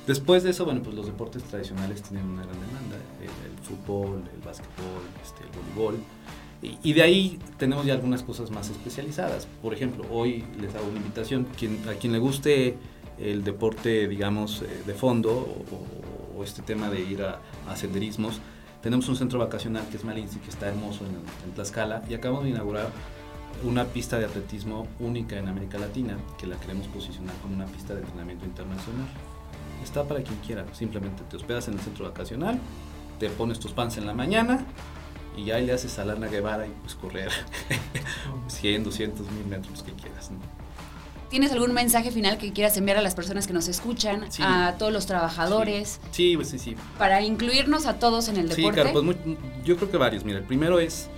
Después 0.05 0.43
de 0.43 0.51
eso, 0.51 0.63
bueno, 0.65 0.81
pues 0.81 0.95
los 0.95 1.05
deportes 1.05 1.43
tradicionales 1.43 2.01
tienen 2.01 2.25
una 2.25 2.43
gran 2.43 2.59
demanda. 2.59 2.95
El, 3.21 3.63
fútbol, 3.63 4.23
el 4.33 4.41
básquetbol, 4.41 5.03
este, 5.21 5.43
el 5.43 5.49
voleibol. 5.75 5.97
Y, 6.61 6.93
de 6.93 7.01
ahí 7.03 7.39
tenemos 7.57 7.85
ya 7.85 7.93
algunas 7.93 8.23
cosas 8.23 8.49
más 8.49 8.69
especializadas. 8.69 9.47
Por 9.61 9.73
ejemplo, 9.73 10.05
hoy 10.09 10.43
les 10.59 10.73
hago 10.75 10.87
una 10.87 10.97
invitación. 10.97 11.45
Quien, 11.57 11.87
a 11.87 11.93
quien 11.93 12.13
le 12.13 12.19
guste 12.19 12.77
el 13.19 13.43
deporte, 13.43 14.07
digamos, 14.07 14.61
eh, 14.61 14.83
de 14.85 14.93
fondo 14.93 15.31
o, 16.35 16.43
este 16.43 16.61
tema 16.61 16.89
de 16.89 17.01
ir 17.01 17.23
a, 17.23 17.41
a, 17.67 17.75
senderismos, 17.75 18.39
tenemos 18.81 19.09
un 19.09 19.15
centro 19.15 19.39
vacacional 19.39 19.87
que 19.89 19.97
es 19.97 20.05
Malinci, 20.05 20.39
que 20.39 20.49
está 20.49 20.67
hermoso 20.67 21.03
en, 21.03 21.15
en 21.47 21.55
Tlaxcala 21.55 22.03
y 22.07 22.13
acabamos 22.13 22.43
de 22.43 22.51
inaugurar 22.51 22.91
una 23.63 23.85
pista 23.85 24.17
de 24.19 24.25
atletismo 24.25 24.87
única 24.99 25.37
en 25.37 25.47
América 25.47 25.77
Latina 25.77 26.17
que 26.37 26.47
la 26.47 26.57
queremos 26.57 26.87
posicionar 26.87 27.35
como 27.41 27.55
una 27.55 27.65
pista 27.65 27.93
de 27.93 28.01
entrenamiento 28.01 28.45
internacional. 28.45 29.07
Está 29.83 30.03
para 30.03 30.21
quien 30.21 30.39
quiera, 30.39 30.65
simplemente 30.73 31.23
te 31.29 31.37
hospedas 31.37 31.67
en 31.67 31.75
el 31.75 31.79
centro 31.79 32.05
vacacional, 32.05 32.59
te 33.19 33.29
pones 33.29 33.59
tus 33.59 33.71
pants 33.71 33.97
en 33.97 34.05
la 34.05 34.13
mañana 34.13 34.65
y 35.35 35.51
ahí 35.51 35.65
le 35.65 35.73
haces 35.73 35.97
a 35.99 36.05
Lana 36.05 36.27
Guevara 36.27 36.67
y 36.67 36.71
pues 36.81 36.95
correr 36.95 37.31
100, 38.47 38.83
200, 38.83 39.31
mil 39.31 39.45
metros 39.45 39.83
que 39.83 39.91
quieras. 39.93 40.31
¿Tienes 41.29 41.51
algún 41.51 41.73
mensaje 41.73 42.11
final 42.11 42.37
que 42.37 42.53
quieras 42.53 42.77
enviar 42.77 42.97
a 42.97 43.01
las 43.01 43.13
personas 43.13 43.47
que 43.47 43.53
nos 43.53 43.67
escuchan, 43.67 44.25
a 44.39 44.75
todos 44.77 44.93
los 44.93 45.07
trabajadores? 45.07 45.99
Sí. 46.11 46.37
pues 46.37 46.49
sí, 46.49 46.57
sí. 46.57 46.75
Para 46.97 47.21
incluirnos 47.21 47.85
a 47.85 47.99
todos 47.99 48.29
en 48.29 48.37
el 48.37 48.47
deporte. 48.47 48.81
Sí, 48.81 48.91
claro, 48.91 49.03
pues 49.03 49.17
yo 49.65 49.75
creo 49.75 49.91
que 49.91 49.97
varios. 49.97 50.23
Mira, 50.23 50.39
el 50.39 50.45
primero 50.45 50.79
es, 50.79 51.09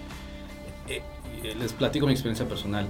eh, 0.88 1.04
les 1.56 1.74
platico 1.74 2.06
mi 2.06 2.14
experiencia 2.14 2.48
personal. 2.48 2.88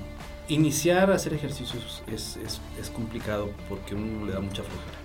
Iniciar 0.47 1.11
a 1.11 1.15
hacer 1.15 1.33
ejercicios 1.33 2.03
es, 2.07 2.37
es, 2.37 2.61
es 2.79 2.89
complicado 2.89 3.49
porque 3.67 3.95
uno 3.95 4.25
le 4.25 4.33
da 4.33 4.39
mucha 4.39 4.63
flojera. 4.63 4.97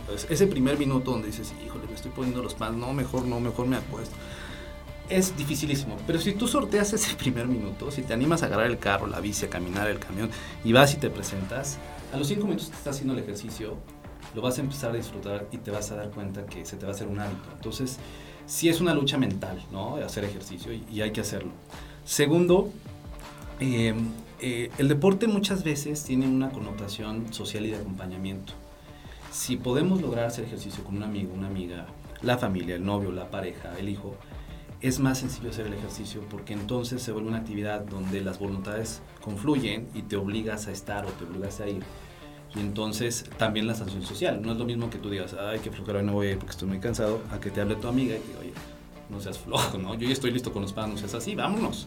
Entonces, 0.00 0.30
ese 0.30 0.46
primer 0.46 0.78
minuto 0.78 1.12
donde 1.12 1.28
dices, 1.28 1.52
híjole, 1.64 1.86
me 1.86 1.94
estoy 1.94 2.10
poniendo 2.10 2.42
los 2.42 2.54
pants, 2.54 2.78
no, 2.78 2.92
mejor 2.92 3.24
no, 3.24 3.40
mejor 3.40 3.66
me 3.66 3.76
apuesto 3.76 4.14
es 5.08 5.36
dificilísimo. 5.36 5.96
Pero 6.06 6.18
si 6.18 6.32
tú 6.32 6.48
sorteas 6.48 6.92
ese 6.92 7.14
primer 7.16 7.46
minuto, 7.46 7.90
si 7.90 8.02
te 8.02 8.12
animas 8.12 8.42
a 8.42 8.46
agarrar 8.46 8.66
el 8.66 8.78
carro, 8.78 9.06
la 9.06 9.20
bici, 9.20 9.46
a 9.46 9.50
caminar 9.50 9.88
el 9.88 9.98
camión 9.98 10.30
y 10.64 10.72
vas 10.72 10.94
y 10.94 10.96
te 10.96 11.10
presentas, 11.10 11.78
a 12.12 12.16
los 12.16 12.28
cinco 12.28 12.44
minutos 12.44 12.68
que 12.68 12.76
estás 12.76 12.96
haciendo 12.96 13.14
el 13.14 13.20
ejercicio, 13.20 13.76
lo 14.34 14.42
vas 14.42 14.58
a 14.58 14.62
empezar 14.62 14.90
a 14.92 14.94
disfrutar 14.94 15.46
y 15.50 15.58
te 15.58 15.70
vas 15.70 15.90
a 15.90 15.96
dar 15.96 16.10
cuenta 16.10 16.46
que 16.46 16.64
se 16.64 16.76
te 16.76 16.86
va 16.86 16.92
a 16.92 16.94
hacer 16.94 17.06
un 17.06 17.20
hábito. 17.20 17.50
Entonces, 17.54 17.98
sí 18.46 18.68
es 18.68 18.80
una 18.80 18.94
lucha 18.94 19.18
mental, 19.18 19.62
¿no? 19.70 19.96
Hacer 19.96 20.24
ejercicio 20.24 20.72
y, 20.72 21.00
hay 21.00 21.12
que 21.12 21.20
hacerlo. 21.20 21.52
Segundo, 22.04 22.70
em, 23.62 24.08
eh, 24.40 24.70
el 24.78 24.88
deporte 24.88 25.28
muchas 25.28 25.62
veces 25.62 26.02
tiene 26.02 26.26
una 26.26 26.50
connotación 26.50 27.32
social 27.32 27.64
y 27.64 27.70
de 27.70 27.76
acompañamiento. 27.76 28.52
Si 29.30 29.56
podemos 29.56 30.02
lograr 30.02 30.26
hacer 30.26 30.44
ejercicio 30.44 30.82
con 30.82 30.96
un 30.96 31.04
amigo, 31.04 31.32
una 31.32 31.46
amiga, 31.46 31.86
la 32.22 32.38
familia, 32.38 32.74
el 32.74 32.84
novio, 32.84 33.12
la 33.12 33.30
pareja, 33.30 33.78
el 33.78 33.88
hijo, 33.88 34.16
es 34.80 34.98
más 34.98 35.18
sencillo 35.18 35.50
hacer 35.50 35.68
el 35.68 35.74
ejercicio 35.74 36.22
porque 36.28 36.54
entonces 36.54 37.00
se 37.02 37.12
vuelve 37.12 37.28
una 37.28 37.38
actividad 37.38 37.82
donde 37.82 38.20
las 38.20 38.40
voluntades 38.40 39.00
confluyen 39.20 39.88
y 39.94 40.02
te 40.02 40.16
obligas 40.16 40.66
a 40.66 40.72
estar 40.72 41.06
o 41.06 41.08
te 41.08 41.24
obligas 41.24 41.60
a 41.60 41.68
ir. 41.68 41.84
Y 42.56 42.58
entonces 42.58 43.24
también 43.38 43.68
la 43.68 43.74
sanción 43.74 44.02
social. 44.02 44.42
No 44.42 44.52
es 44.52 44.58
lo 44.58 44.64
mismo 44.64 44.90
que 44.90 44.98
tú 44.98 45.08
digas, 45.08 45.34
ay, 45.34 45.60
qué 45.60 45.70
flojera, 45.70 46.00
hoy 46.00 46.04
no 46.04 46.14
voy 46.14 46.26
a 46.26 46.30
ir 46.32 46.38
porque 46.38 46.50
estoy 46.50 46.68
muy 46.68 46.80
cansado, 46.80 47.22
a 47.30 47.38
que 47.38 47.50
te 47.50 47.60
hable 47.60 47.76
tu 47.76 47.86
amiga 47.86 48.16
y 48.16 48.18
que, 48.18 48.36
oye, 48.38 48.52
no 49.08 49.20
seas 49.20 49.38
flojo, 49.38 49.78
¿no? 49.78 49.94
Yo 49.94 50.06
ya 50.06 50.12
estoy 50.12 50.32
listo 50.32 50.52
con 50.52 50.62
los 50.62 50.72
panos, 50.72 51.02
es 51.02 51.14
así, 51.14 51.34
vámonos. 51.34 51.86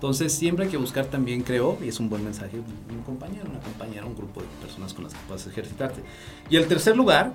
Entonces 0.00 0.32
siempre 0.32 0.64
hay 0.64 0.70
que 0.70 0.78
buscar 0.78 1.06
también, 1.06 1.42
creo, 1.42 1.76
y 1.84 1.88
es 1.88 2.00
un 2.00 2.08
buen 2.08 2.24
mensaje, 2.24 2.56
un 2.58 3.02
compañero, 3.02 3.50
una 3.50 3.60
compañera, 3.60 4.06
un 4.06 4.16
grupo 4.16 4.40
de 4.40 4.46
personas 4.62 4.94
con 4.94 5.04
las 5.04 5.12
que 5.12 5.20
puedas 5.28 5.46
ejercitarte. 5.46 6.02
Y 6.48 6.56
el 6.56 6.66
tercer 6.66 6.96
lugar 6.96 7.34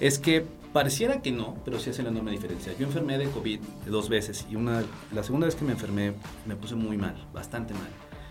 es 0.00 0.18
que 0.18 0.44
Pareciera 0.72 1.20
que 1.20 1.32
no, 1.32 1.56
pero 1.64 1.80
sí 1.80 1.90
hace 1.90 2.04
la 2.04 2.10
enorme 2.10 2.30
diferencia. 2.30 2.72
Yo 2.78 2.86
enfermé 2.86 3.18
de 3.18 3.28
COVID 3.28 3.58
dos 3.86 4.08
veces 4.08 4.46
y 4.48 4.54
una, 4.54 4.84
la 5.12 5.24
segunda 5.24 5.46
vez 5.46 5.56
que 5.56 5.64
me 5.64 5.72
enfermé 5.72 6.12
me 6.46 6.54
puse 6.54 6.76
muy 6.76 6.96
mal, 6.96 7.16
bastante 7.34 7.74
mal. 7.74 7.88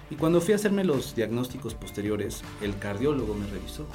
Y 0.09 0.15
cuando 0.15 0.39
fui 0.39 0.53
a 0.53 0.55
hacerme 0.55 0.85
los 0.85 1.15
diagnósticos 1.15 1.75
posteriores, 1.75 2.41
el 2.61 2.77
cardiólogo 2.79 3.33
me 3.33 3.45
revisó 3.45 3.85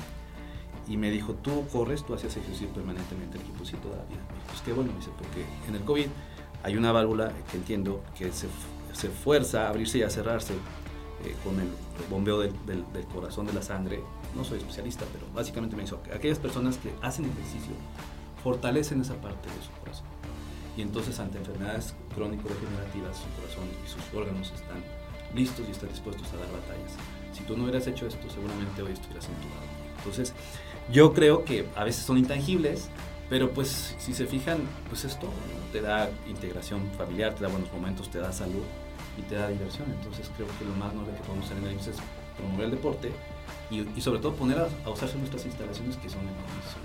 y 0.87 0.99
me 0.99 1.11
dijo, 1.11 1.33
tú 1.33 1.67
corres, 1.73 2.05
tú 2.05 2.13
hacías 2.13 2.37
ejercicio 2.37 2.69
permanentemente. 2.69 3.39
Dije, 3.39 3.51
pues 3.57 3.71
sí, 3.71 3.77
todavía. 3.77 4.19
pues 4.47 4.61
qué 4.61 4.75
bueno, 4.75 4.93
dice, 4.95 5.11
porque 5.17 5.47
en 5.67 5.77
el 5.77 5.83
COVID 5.83 6.07
hay 6.65 6.77
una 6.77 6.93
válvula 6.93 7.33
que 7.51 7.57
entiendo 7.57 8.05
que 8.19 8.31
se, 8.31 8.47
se 8.95 9.09
fuerza 9.09 9.67
a 9.67 9.69
abrirse 9.69 9.99
y 9.99 10.03
a 10.03 10.11
cerrarse 10.11 10.55
eh, 11.25 11.35
con 11.45 11.61
el 11.61 11.69
bombeo 12.09 12.41
del, 12.41 12.53
del, 12.67 12.85
del 12.93 13.05
corazón 13.07 13.47
de 13.47 13.53
la 13.53 13.63
sangre. 13.63 14.01
No 14.35 14.45
soy 14.45 14.59
especialista, 14.59 15.05
pero 15.13 15.27
básicamente 15.35 15.77
me 15.77 15.83
dijo, 15.83 16.01
aquellas 16.13 16.39
personas 16.39 16.77
que 16.79 16.93
hacen 17.03 17.25
ejercicio 17.27 17.75
fortalecen 18.43 19.01
esa 19.01 19.15
parte 19.15 19.49
de 19.49 19.63
su 19.65 19.71
corazón. 19.81 20.07
Y 20.77 20.83
entonces 20.83 21.19
ante 21.21 21.39
enfermedades 21.39 21.95
crónico-degenerativas, 22.15 23.17
su 23.17 23.41
corazón 23.41 23.65
y 23.85 23.89
sus 23.89 24.03
órganos 24.15 24.53
están 24.53 24.83
listos 25.35 25.65
y 25.69 25.71
están 25.71 25.89
dispuestos 25.89 26.27
a 26.33 26.37
dar 26.37 26.51
batallas. 26.51 26.93
Si 27.33 27.43
tú 27.45 27.57
no 27.57 27.65
hubieras 27.65 27.87
hecho 27.87 28.07
esto, 28.07 28.29
seguramente 28.29 28.83
hoy 28.83 28.93
estuvieras 28.93 29.29
entubado. 29.29 29.67
Entonces, 29.99 30.33
yo 30.93 31.15
creo 31.15 31.45
que 31.45 31.67
a 31.77 31.85
veces 31.85 32.05
son 32.05 32.19
intangibles, 32.19 32.89
pero 33.31 33.53
pues 33.53 33.95
si 33.99 34.15
se 34.15 34.27
fijan, 34.27 34.59
pues 34.89 35.05
esto 35.05 35.29
te 35.73 35.81
da 35.81 36.11
integración 36.29 36.91
familiar, 36.99 37.35
te 37.35 37.43
da 37.43 37.49
buenos 37.49 37.73
momentos, 37.73 38.11
te 38.11 38.19
da 38.19 38.33
salud 38.33 38.63
y 39.19 39.23
te 39.23 39.35
da 39.37 39.49
diversión. 39.49 39.91
Entonces 39.91 40.31
creo 40.37 40.49
que 40.59 40.65
lo 40.65 40.75
más 40.77 40.93
noble 40.95 41.13
que 41.13 41.23
podemos 41.23 41.47
hacer 41.47 41.59
en 41.59 41.65
el 41.65 41.73
IMSS 41.73 41.89
es 41.89 41.97
promover 42.39 42.65
el 42.67 42.71
deporte 42.73 43.13
y, 43.71 43.87
y 43.97 44.01
sobre 44.01 44.21
todo 44.21 44.35
poner 44.35 44.59
a, 44.59 44.69
a 44.85 44.91
usarse 44.91 45.17
nuestras 45.19 45.45
instalaciones 45.47 45.97
que 45.97 46.09
son 46.09 46.21
enormes. 46.21 46.77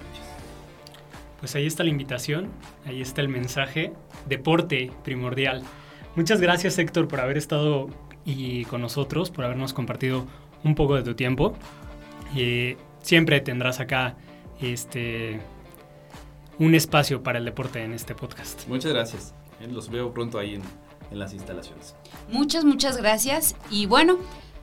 Pues 1.40 1.56
ahí 1.56 1.66
está 1.66 1.84
la 1.84 1.90
invitación, 1.90 2.50
ahí 2.86 3.02
está 3.02 3.22
el 3.22 3.30
mensaje. 3.30 3.94
Deporte 4.28 4.92
primordial. 5.04 5.64
Muchas 6.16 6.42
gracias 6.42 6.78
Héctor 6.78 7.08
por 7.08 7.22
haber 7.22 7.38
estado 7.38 7.88
y 8.26 8.66
con 8.66 8.82
nosotros, 8.82 9.32
por 9.32 9.46
habernos 9.46 9.74
compartido 9.74 10.26
un 10.64 10.76
poco 10.76 10.96
de 10.96 11.04
tu 11.04 11.16
tiempo. 11.16 11.56
Y 12.36 12.76
siempre 13.02 13.40
tendrás 13.40 13.80
acá 13.80 14.18
este 14.60 15.40
un 16.58 16.76
espacio 16.76 17.24
para 17.24 17.40
el 17.40 17.46
deporte 17.46 17.82
en 17.82 17.94
este 17.94 18.16
podcast. 18.16 18.68
Muchas 18.68 18.92
gracias. 18.92 19.34
Eh, 19.62 19.68
Los 19.72 19.90
veo 19.90 20.14
pronto 20.14 20.38
ahí 20.40 20.56
en, 20.56 20.62
en 21.12 21.20
las 21.20 21.34
instalaciones. 21.34 21.96
Muchas, 22.32 22.66
muchas 22.66 22.98
gracias. 22.98 23.56
Y 23.70 23.86
bueno, 23.86 24.18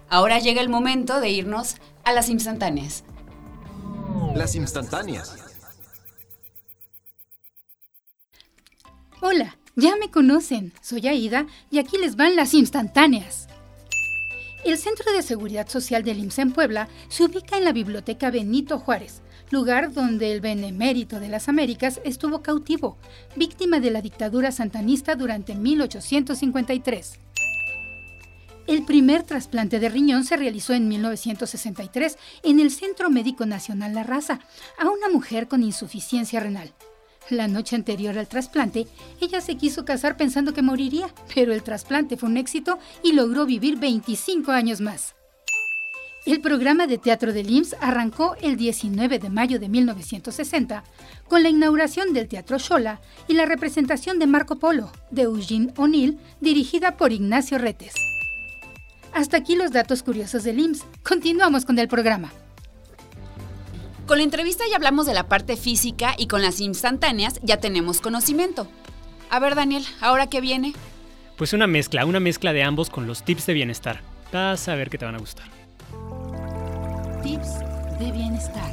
ahora 0.09 0.39
llega 0.39 0.61
el 0.61 0.69
momento 0.69 1.21
de 1.21 1.31
irnos 1.31 1.77
a 2.05 2.13
las 2.13 2.29
instantáneas. 2.29 3.05
Las 4.35 4.55
instantáneas. 4.55 5.37
Hola, 9.21 9.57
ya 9.75 9.97
me 9.97 10.11
conocen. 10.11 10.73
Soy 10.83 11.09
Aida 11.09 11.47
y 11.71 11.79
aquí 11.79 11.99
les 11.99 12.17
van 12.17 12.37
las 12.37 12.55
instantáneas. 12.55 13.49
El 14.65 14.79
Centro 14.79 15.13
de 15.13 15.23
Seguridad 15.23 15.69
Social 15.69 16.03
del 16.03 16.19
IMSS 16.19 16.39
en 16.41 16.53
Puebla 16.53 16.89
se 17.09 17.25
ubica 17.25 17.57
en 17.57 17.65
la 17.65 17.73
Biblioteca 17.73 18.31
Benito 18.31 18.79
Juárez, 18.79 19.23
lugar 19.51 19.93
donde 19.93 20.33
el 20.33 20.41
benemérito 20.41 21.21
de 21.21 21.29
las 21.29 21.49
Américas 21.49 22.01
estuvo 22.05 22.43
cautivo, 22.43 22.97
víctima 23.37 23.81
de 23.81 23.91
la 23.91 24.03
dictadura 24.03 24.53
santanista 24.53 25.15
durante 25.15 25.55
1853. 25.55 27.21
El 28.67 28.85
primer 28.85 29.23
trasplante 29.23 29.79
de 29.79 29.89
riñón 29.89 30.25
se 30.25 30.37
realizó 30.37 30.73
en 30.73 30.89
1963 30.89 32.19
en 32.43 32.59
el 32.59 32.73
Centro 32.73 33.11
Médico 33.11 33.47
Nacional 33.47 33.95
La 33.95 34.03
Raza 34.03 34.41
a 34.79 34.89
una 34.89 35.09
mujer 35.09 35.47
con 35.47 35.63
insuficiencia 35.63 36.41
renal. 36.41 36.75
La 37.31 37.47
noche 37.47 37.77
anterior 37.77 38.19
al 38.19 38.29
trasplante, 38.29 38.87
ella 39.21 39.41
se 39.41 39.57
quiso 39.57 39.85
casar 39.85 40.17
pensando 40.17 40.53
que 40.53 40.63
moriría, 40.63 41.13
pero 41.35 41.53
el 41.53 41.63
trasplante 41.63 42.17
fue 42.17 42.29
un 42.29 42.37
éxito 42.37 42.79
y 43.05 43.13
logró 43.13 43.47
vivir 43.47 43.79
25 43.79 44.51
años 44.51 44.81
más. 44.81 45.17
El 46.27 46.41
programa 46.41 46.89
de 46.89 46.99
teatro 46.99 47.33
del 47.33 47.49
IMSS 47.49 47.77
arrancó 47.81 48.35
el 48.43 48.57
19 48.57 49.21
de 49.21 49.31
mayo 49.31 49.61
de 49.61 49.69
1960 49.69 50.83
con 51.29 51.45
la 51.45 51.51
inauguración 51.51 52.13
del 52.13 52.27
Teatro 52.27 52.59
Xola 52.59 53.01
y 53.29 53.35
la 53.35 53.47
representación 53.47 54.19
de 54.19 54.27
Marco 54.27 54.57
Polo, 54.57 54.91
de 55.13 55.23
Eugene 55.23 55.73
O'Neill, 55.77 56.19
dirigida 56.41 56.97
por 56.97 57.13
Ignacio 57.13 57.59
Retes. 57.59 57.95
Hasta 59.15 59.37
aquí 59.37 59.55
los 59.55 59.71
datos 59.71 60.03
curiosos 60.03 60.43
del 60.43 60.59
IMSS. 60.59 60.85
Continuamos 61.05 61.65
con 61.65 61.79
el 61.79 61.87
programa. 61.87 62.33
Con 64.09 64.19
la 64.19 64.25
entrevista 64.25 64.65
ya 64.69 64.77
hablamos 64.77 65.07
de 65.07 65.15
la 65.15 65.29
parte 65.29 65.57
física 65.57 66.17
y 66.19 66.27
con 66.27 66.43
las 66.43 66.61
instantáneas 66.61 67.39
ya 67.45 67.61
tenemos 67.61 68.01
conocimiento. 68.01 68.67
A 69.31 69.39
ver, 69.39 69.55
Daniel, 69.55 69.85
¿ahora 70.01 70.27
qué 70.27 70.41
viene? 70.41 70.75
Pues 71.37 71.53
una 71.53 71.69
mezcla, 71.69 72.05
una 72.05 72.19
mezcla 72.19 72.53
de 72.53 72.65
ambos 72.65 72.91
con 72.91 73.07
los 73.07 73.23
tips 73.23 73.47
de 73.47 73.55
bienestar. 73.55 74.01
Vas 74.33 74.67
a 74.67 74.75
ver 74.75 74.91
que 74.91 74.99
te 74.99 75.05
van 75.05 75.15
a 75.15 75.19
gustar. 75.19 75.66
Tips 77.27 77.59
de 77.99 78.13
bienestar. 78.13 78.71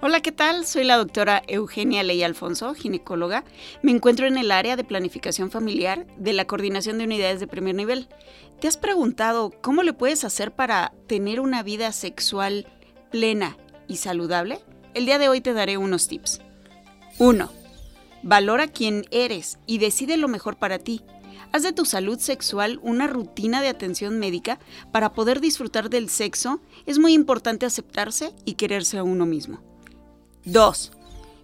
Hola, 0.00 0.20
¿qué 0.20 0.30
tal? 0.30 0.64
Soy 0.64 0.84
la 0.84 0.96
doctora 0.96 1.42
Eugenia 1.48 2.04
Ley 2.04 2.22
Alfonso, 2.22 2.72
ginecóloga. 2.74 3.42
Me 3.82 3.90
encuentro 3.90 4.28
en 4.28 4.38
el 4.38 4.52
área 4.52 4.76
de 4.76 4.84
planificación 4.84 5.50
familiar 5.50 6.06
de 6.16 6.32
la 6.32 6.44
Coordinación 6.44 6.98
de 6.98 7.04
Unidades 7.06 7.40
de 7.40 7.48
Primer 7.48 7.74
Nivel. 7.74 8.08
¿Te 8.60 8.68
has 8.68 8.76
preguntado 8.76 9.50
cómo 9.60 9.82
le 9.82 9.92
puedes 9.92 10.22
hacer 10.22 10.52
para 10.52 10.92
tener 11.08 11.40
una 11.40 11.64
vida 11.64 11.90
sexual 11.90 12.68
plena 13.10 13.56
y 13.88 13.96
saludable? 13.96 14.60
El 14.94 15.06
día 15.06 15.18
de 15.18 15.28
hoy 15.28 15.40
te 15.40 15.54
daré 15.54 15.76
unos 15.76 16.06
tips. 16.06 16.40
1. 17.18 17.50
Valora 18.22 18.68
quién 18.68 19.06
eres 19.10 19.58
y 19.66 19.78
decide 19.78 20.16
lo 20.16 20.28
mejor 20.28 20.56
para 20.56 20.78
ti. 20.78 21.02
Haz 21.54 21.62
de 21.62 21.72
tu 21.72 21.84
salud 21.84 22.18
sexual 22.18 22.80
una 22.82 23.06
rutina 23.06 23.62
de 23.62 23.68
atención 23.68 24.18
médica 24.18 24.58
para 24.90 25.12
poder 25.12 25.40
disfrutar 25.40 25.88
del 25.88 26.08
sexo. 26.08 26.60
Es 26.84 26.98
muy 26.98 27.12
importante 27.12 27.64
aceptarse 27.64 28.34
y 28.44 28.54
quererse 28.54 28.98
a 28.98 29.04
uno 29.04 29.24
mismo. 29.24 29.62
2. 30.46 30.90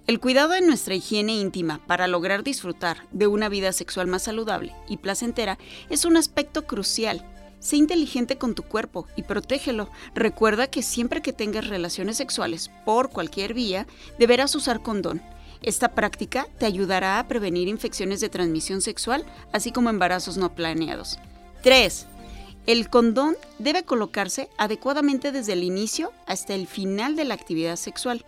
El 0.08 0.18
cuidado 0.18 0.48
de 0.54 0.62
nuestra 0.62 0.96
higiene 0.96 1.34
íntima 1.34 1.86
para 1.86 2.08
lograr 2.08 2.42
disfrutar 2.42 3.06
de 3.12 3.28
una 3.28 3.48
vida 3.48 3.72
sexual 3.72 4.08
más 4.08 4.24
saludable 4.24 4.74
y 4.88 4.96
placentera 4.96 5.58
es 5.90 6.04
un 6.04 6.16
aspecto 6.16 6.66
crucial. 6.66 7.24
Sé 7.60 7.76
inteligente 7.76 8.36
con 8.36 8.56
tu 8.56 8.64
cuerpo 8.64 9.06
y 9.14 9.22
protégelo. 9.22 9.90
Recuerda 10.16 10.66
que 10.66 10.82
siempre 10.82 11.22
que 11.22 11.32
tengas 11.32 11.68
relaciones 11.68 12.16
sexuales 12.16 12.68
por 12.84 13.10
cualquier 13.10 13.54
vía, 13.54 13.86
deberás 14.18 14.56
usar 14.56 14.82
condón. 14.82 15.22
Esta 15.62 15.94
práctica 15.94 16.46
te 16.58 16.66
ayudará 16.66 17.18
a 17.18 17.28
prevenir 17.28 17.68
infecciones 17.68 18.20
de 18.20 18.30
transmisión 18.30 18.80
sexual, 18.80 19.26
así 19.52 19.72
como 19.72 19.90
embarazos 19.90 20.38
no 20.38 20.54
planeados. 20.54 21.18
3. 21.62 22.06
El 22.66 22.88
condón 22.88 23.36
debe 23.58 23.84
colocarse 23.84 24.48
adecuadamente 24.56 25.32
desde 25.32 25.52
el 25.52 25.62
inicio 25.62 26.12
hasta 26.26 26.54
el 26.54 26.66
final 26.66 27.16
de 27.16 27.24
la 27.24 27.34
actividad 27.34 27.76
sexual. 27.76 28.24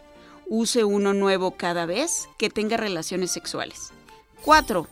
Use 0.47 0.85
uno 0.85 1.14
nuevo 1.14 1.53
cada 1.53 1.87
vez 1.87 2.29
que 2.38 2.51
tenga 2.51 2.77
relaciones 2.77 3.31
sexuales. 3.31 3.92
4. 4.45 4.87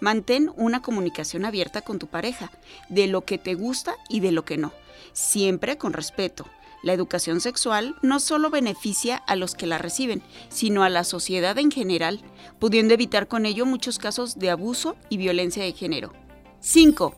Mantén 0.00 0.52
una 0.56 0.82
comunicación 0.82 1.44
abierta 1.44 1.82
con 1.82 1.98
tu 1.98 2.06
pareja, 2.06 2.52
de 2.88 3.06
lo 3.06 3.24
que 3.24 3.38
te 3.38 3.54
gusta 3.54 3.96
y 4.08 4.20
de 4.20 4.32
lo 4.32 4.44
que 4.44 4.56
no, 4.56 4.72
siempre 5.12 5.76
con 5.76 5.92
respeto. 5.92 6.46
La 6.82 6.92
educación 6.92 7.40
sexual 7.40 7.96
no 8.02 8.20
solo 8.20 8.50
beneficia 8.50 9.16
a 9.16 9.36
los 9.36 9.54
que 9.54 9.66
la 9.66 9.78
reciben, 9.78 10.22
sino 10.48 10.82
a 10.82 10.88
la 10.88 11.04
sociedad 11.04 11.58
en 11.58 11.70
general, 11.70 12.20
pudiendo 12.58 12.94
evitar 12.94 13.28
con 13.28 13.44
ello 13.46 13.66
muchos 13.66 13.98
casos 13.98 14.38
de 14.38 14.50
abuso 14.50 14.96
y 15.08 15.18
violencia 15.18 15.62
de 15.62 15.72
género. 15.72 16.12
5. 16.60 17.14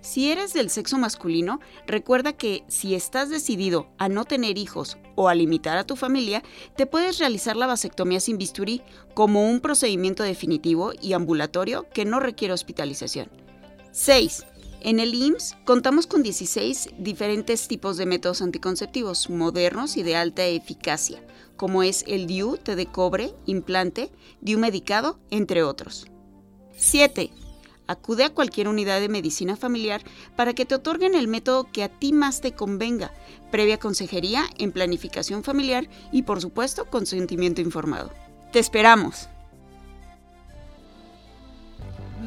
Si 0.00 0.30
eres 0.30 0.52
del 0.52 0.68
sexo 0.68 0.98
masculino, 0.98 1.60
recuerda 1.86 2.34
que 2.34 2.62
si 2.68 2.94
estás 2.94 3.30
decidido 3.30 3.88
a 3.96 4.10
no 4.10 4.26
tener 4.26 4.58
hijos 4.58 4.98
o 5.14 5.30
a 5.30 5.34
limitar 5.34 5.78
a 5.78 5.86
tu 5.86 5.96
familia, 5.96 6.42
te 6.76 6.84
puedes 6.84 7.18
realizar 7.18 7.56
la 7.56 7.66
vasectomía 7.66 8.20
sin 8.20 8.36
bisturí 8.36 8.82
como 9.14 9.48
un 9.48 9.60
procedimiento 9.60 10.22
definitivo 10.22 10.92
y 11.00 11.14
ambulatorio 11.14 11.88
que 11.88 12.04
no 12.04 12.20
requiere 12.20 12.52
hospitalización. 12.52 13.30
6. 13.92 14.44
En 14.84 15.00
el 15.00 15.14
IMSS 15.14 15.56
contamos 15.64 16.06
con 16.06 16.22
16 16.22 16.90
diferentes 16.98 17.68
tipos 17.68 17.96
de 17.96 18.04
métodos 18.04 18.42
anticonceptivos 18.42 19.30
modernos 19.30 19.96
y 19.96 20.02
de 20.02 20.14
alta 20.14 20.44
eficacia, 20.44 21.22
como 21.56 21.82
es 21.82 22.04
el 22.06 22.26
DIU, 22.26 22.58
té 22.58 22.76
de 22.76 22.84
cobre, 22.84 23.32
implante, 23.46 24.10
DIU 24.42 24.58
medicado, 24.58 25.18
entre 25.30 25.62
otros. 25.62 26.06
7. 26.76 27.30
Acude 27.86 28.24
a 28.24 28.34
cualquier 28.34 28.68
unidad 28.68 29.00
de 29.00 29.08
medicina 29.08 29.56
familiar 29.56 30.02
para 30.36 30.52
que 30.52 30.66
te 30.66 30.74
otorguen 30.74 31.14
el 31.14 31.28
método 31.28 31.72
que 31.72 31.82
a 31.82 31.88
ti 31.88 32.12
más 32.12 32.42
te 32.42 32.52
convenga, 32.52 33.10
previa 33.50 33.78
consejería 33.78 34.44
en 34.58 34.70
planificación 34.70 35.44
familiar 35.44 35.88
y 36.12 36.24
por 36.24 36.42
supuesto 36.42 36.90
consentimiento 36.90 37.62
informado. 37.62 38.12
Te 38.52 38.58
esperamos. 38.58 39.30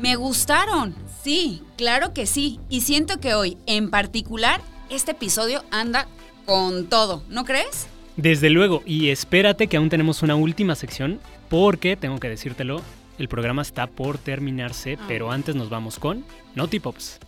Me 0.02 0.16
gustaron, 0.16 0.96
sí, 1.28 1.62
claro 1.76 2.14
que 2.14 2.26
sí. 2.26 2.58
Y 2.70 2.82
siento 2.82 3.20
que 3.20 3.34
hoy, 3.34 3.58
en 3.66 3.90
particular, 3.90 4.62
este 4.90 5.12
episodio 5.12 5.62
anda 5.72 6.08
con 6.46 6.88
todo, 6.88 7.22
¿no 7.28 7.44
crees? 7.44 7.88
Desde 8.16 8.50
luego, 8.50 8.82
y 8.86 9.10
espérate 9.10 9.68
que 9.68 9.76
aún 9.76 9.90
tenemos 9.90 10.24
una 10.24 10.36
última 10.36 10.76
sección, 10.76 11.20
porque 11.50 11.98
tengo 11.98 12.18
que 12.20 12.30
decírtelo, 12.30 12.82
el 13.18 13.28
programa 13.28 13.62
está 13.62 13.88
por 13.88 14.18
terminarse, 14.18 14.98
pero 15.10 15.30
antes 15.30 15.54
nos 15.54 15.70
vamos 15.70 16.00
con 16.00 16.24
Notipops. 16.56 17.20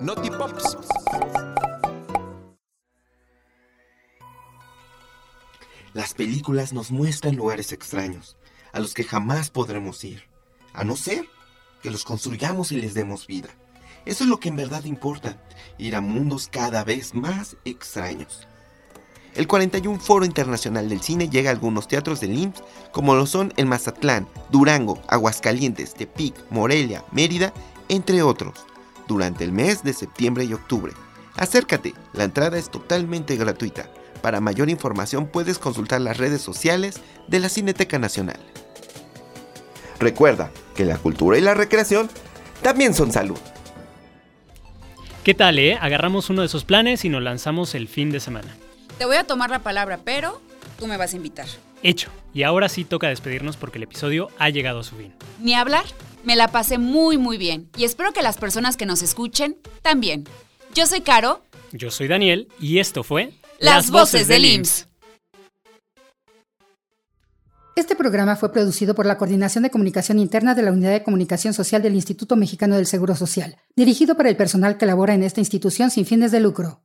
Notipops. 0.00 0.76
Las 5.94 6.12
películas 6.12 6.72
nos 6.72 6.90
muestran 6.90 7.36
lugares 7.36 7.70
extraños, 7.70 8.36
a 8.72 8.80
los 8.80 8.94
que 8.94 9.04
jamás 9.04 9.48
podremos 9.48 10.02
ir, 10.02 10.24
a 10.72 10.82
no 10.82 10.96
ser 10.96 11.24
que 11.82 11.90
los 11.90 12.04
construyamos 12.04 12.72
y 12.72 12.80
les 12.80 12.94
demos 12.94 13.26
vida. 13.26 13.48
Eso 14.04 14.24
es 14.24 14.30
lo 14.30 14.40
que 14.40 14.48
en 14.48 14.56
verdad 14.56 14.84
importa, 14.84 15.36
ir 15.76 15.94
a 15.94 16.00
mundos 16.00 16.48
cada 16.50 16.84
vez 16.84 17.14
más 17.14 17.56
extraños. 17.64 18.46
El 19.34 19.46
41 19.46 20.00
Foro 20.00 20.24
Internacional 20.24 20.88
del 20.88 21.02
Cine 21.02 21.28
llega 21.28 21.50
a 21.50 21.52
algunos 21.52 21.86
teatros 21.86 22.20
del 22.20 22.36
IMSS, 22.36 22.62
como 22.90 23.14
lo 23.14 23.26
son 23.26 23.52
el 23.56 23.66
Mazatlán, 23.66 24.26
Durango, 24.50 25.00
Aguascalientes, 25.06 25.94
Tepic, 25.94 26.34
Morelia, 26.50 27.04
Mérida, 27.12 27.52
entre 27.88 28.22
otros, 28.22 28.54
durante 29.06 29.44
el 29.44 29.52
mes 29.52 29.82
de 29.84 29.92
septiembre 29.92 30.44
y 30.44 30.54
octubre. 30.54 30.92
Acércate, 31.36 31.94
la 32.14 32.24
entrada 32.24 32.58
es 32.58 32.70
totalmente 32.70 33.36
gratuita. 33.36 33.88
Para 34.22 34.40
mayor 34.40 34.70
información 34.70 35.28
puedes 35.28 35.58
consultar 35.58 36.00
las 36.00 36.16
redes 36.16 36.42
sociales 36.42 37.00
de 37.28 37.38
la 37.38 37.48
Cineteca 37.48 37.98
Nacional. 37.98 38.40
Recuerda 39.98 40.50
que 40.74 40.84
la 40.84 40.96
cultura 40.96 41.38
y 41.38 41.40
la 41.40 41.54
recreación 41.54 42.08
también 42.62 42.94
son 42.94 43.12
salud. 43.12 43.38
¿Qué 45.24 45.34
tal, 45.34 45.58
eh? 45.58 45.76
Agarramos 45.80 46.30
uno 46.30 46.42
de 46.42 46.46
esos 46.46 46.64
planes 46.64 47.04
y 47.04 47.08
nos 47.08 47.22
lanzamos 47.22 47.74
el 47.74 47.88
fin 47.88 48.10
de 48.10 48.20
semana. 48.20 48.48
Te 48.96 49.04
voy 49.04 49.16
a 49.16 49.24
tomar 49.24 49.50
la 49.50 49.58
palabra, 49.58 50.00
pero 50.04 50.40
tú 50.78 50.86
me 50.86 50.96
vas 50.96 51.12
a 51.12 51.16
invitar. 51.16 51.46
Hecho. 51.82 52.10
Y 52.32 52.42
ahora 52.42 52.68
sí 52.68 52.84
toca 52.84 53.08
despedirnos 53.08 53.56
porque 53.56 53.78
el 53.78 53.84
episodio 53.84 54.30
ha 54.38 54.48
llegado 54.48 54.80
a 54.80 54.84
su 54.84 54.96
fin. 54.96 55.12
Ni 55.40 55.54
hablar. 55.54 55.84
Me 56.24 56.36
la 56.36 56.48
pasé 56.48 56.78
muy, 56.78 57.18
muy 57.18 57.38
bien. 57.38 57.68
Y 57.76 57.84
espero 57.84 58.12
que 58.12 58.22
las 58.22 58.38
personas 58.38 58.76
que 58.76 58.86
nos 58.86 59.02
escuchen 59.02 59.56
también. 59.82 60.24
Yo 60.74 60.86
soy 60.86 61.00
Caro. 61.00 61.42
Yo 61.72 61.90
soy 61.90 62.08
Daniel 62.08 62.48
y 62.58 62.78
esto 62.78 63.02
fue 63.04 63.32
Las, 63.58 63.90
Voces 63.90 64.28
del 64.28 64.44
IMSS. 64.44 64.88
Este 67.78 67.94
programa 67.94 68.34
fue 68.34 68.50
producido 68.50 68.96
por 68.96 69.06
la 69.06 69.16
Coordinación 69.18 69.62
de 69.62 69.70
Comunicación 69.70 70.18
Interna 70.18 70.56
de 70.56 70.62
la 70.62 70.72
Unidad 70.72 70.90
de 70.90 71.04
Comunicación 71.04 71.54
Social 71.54 71.80
del 71.80 71.94
Instituto 71.94 72.34
Mexicano 72.34 72.74
del 72.74 72.86
Seguro 72.86 73.14
Social, 73.14 73.54
dirigido 73.76 74.16
para 74.16 74.28
el 74.28 74.36
personal 74.36 74.76
que 74.78 74.84
labora 74.84 75.14
en 75.14 75.22
esta 75.22 75.40
institución 75.40 75.92
sin 75.92 76.04
fines 76.04 76.32
de 76.32 76.40
lucro. 76.40 76.82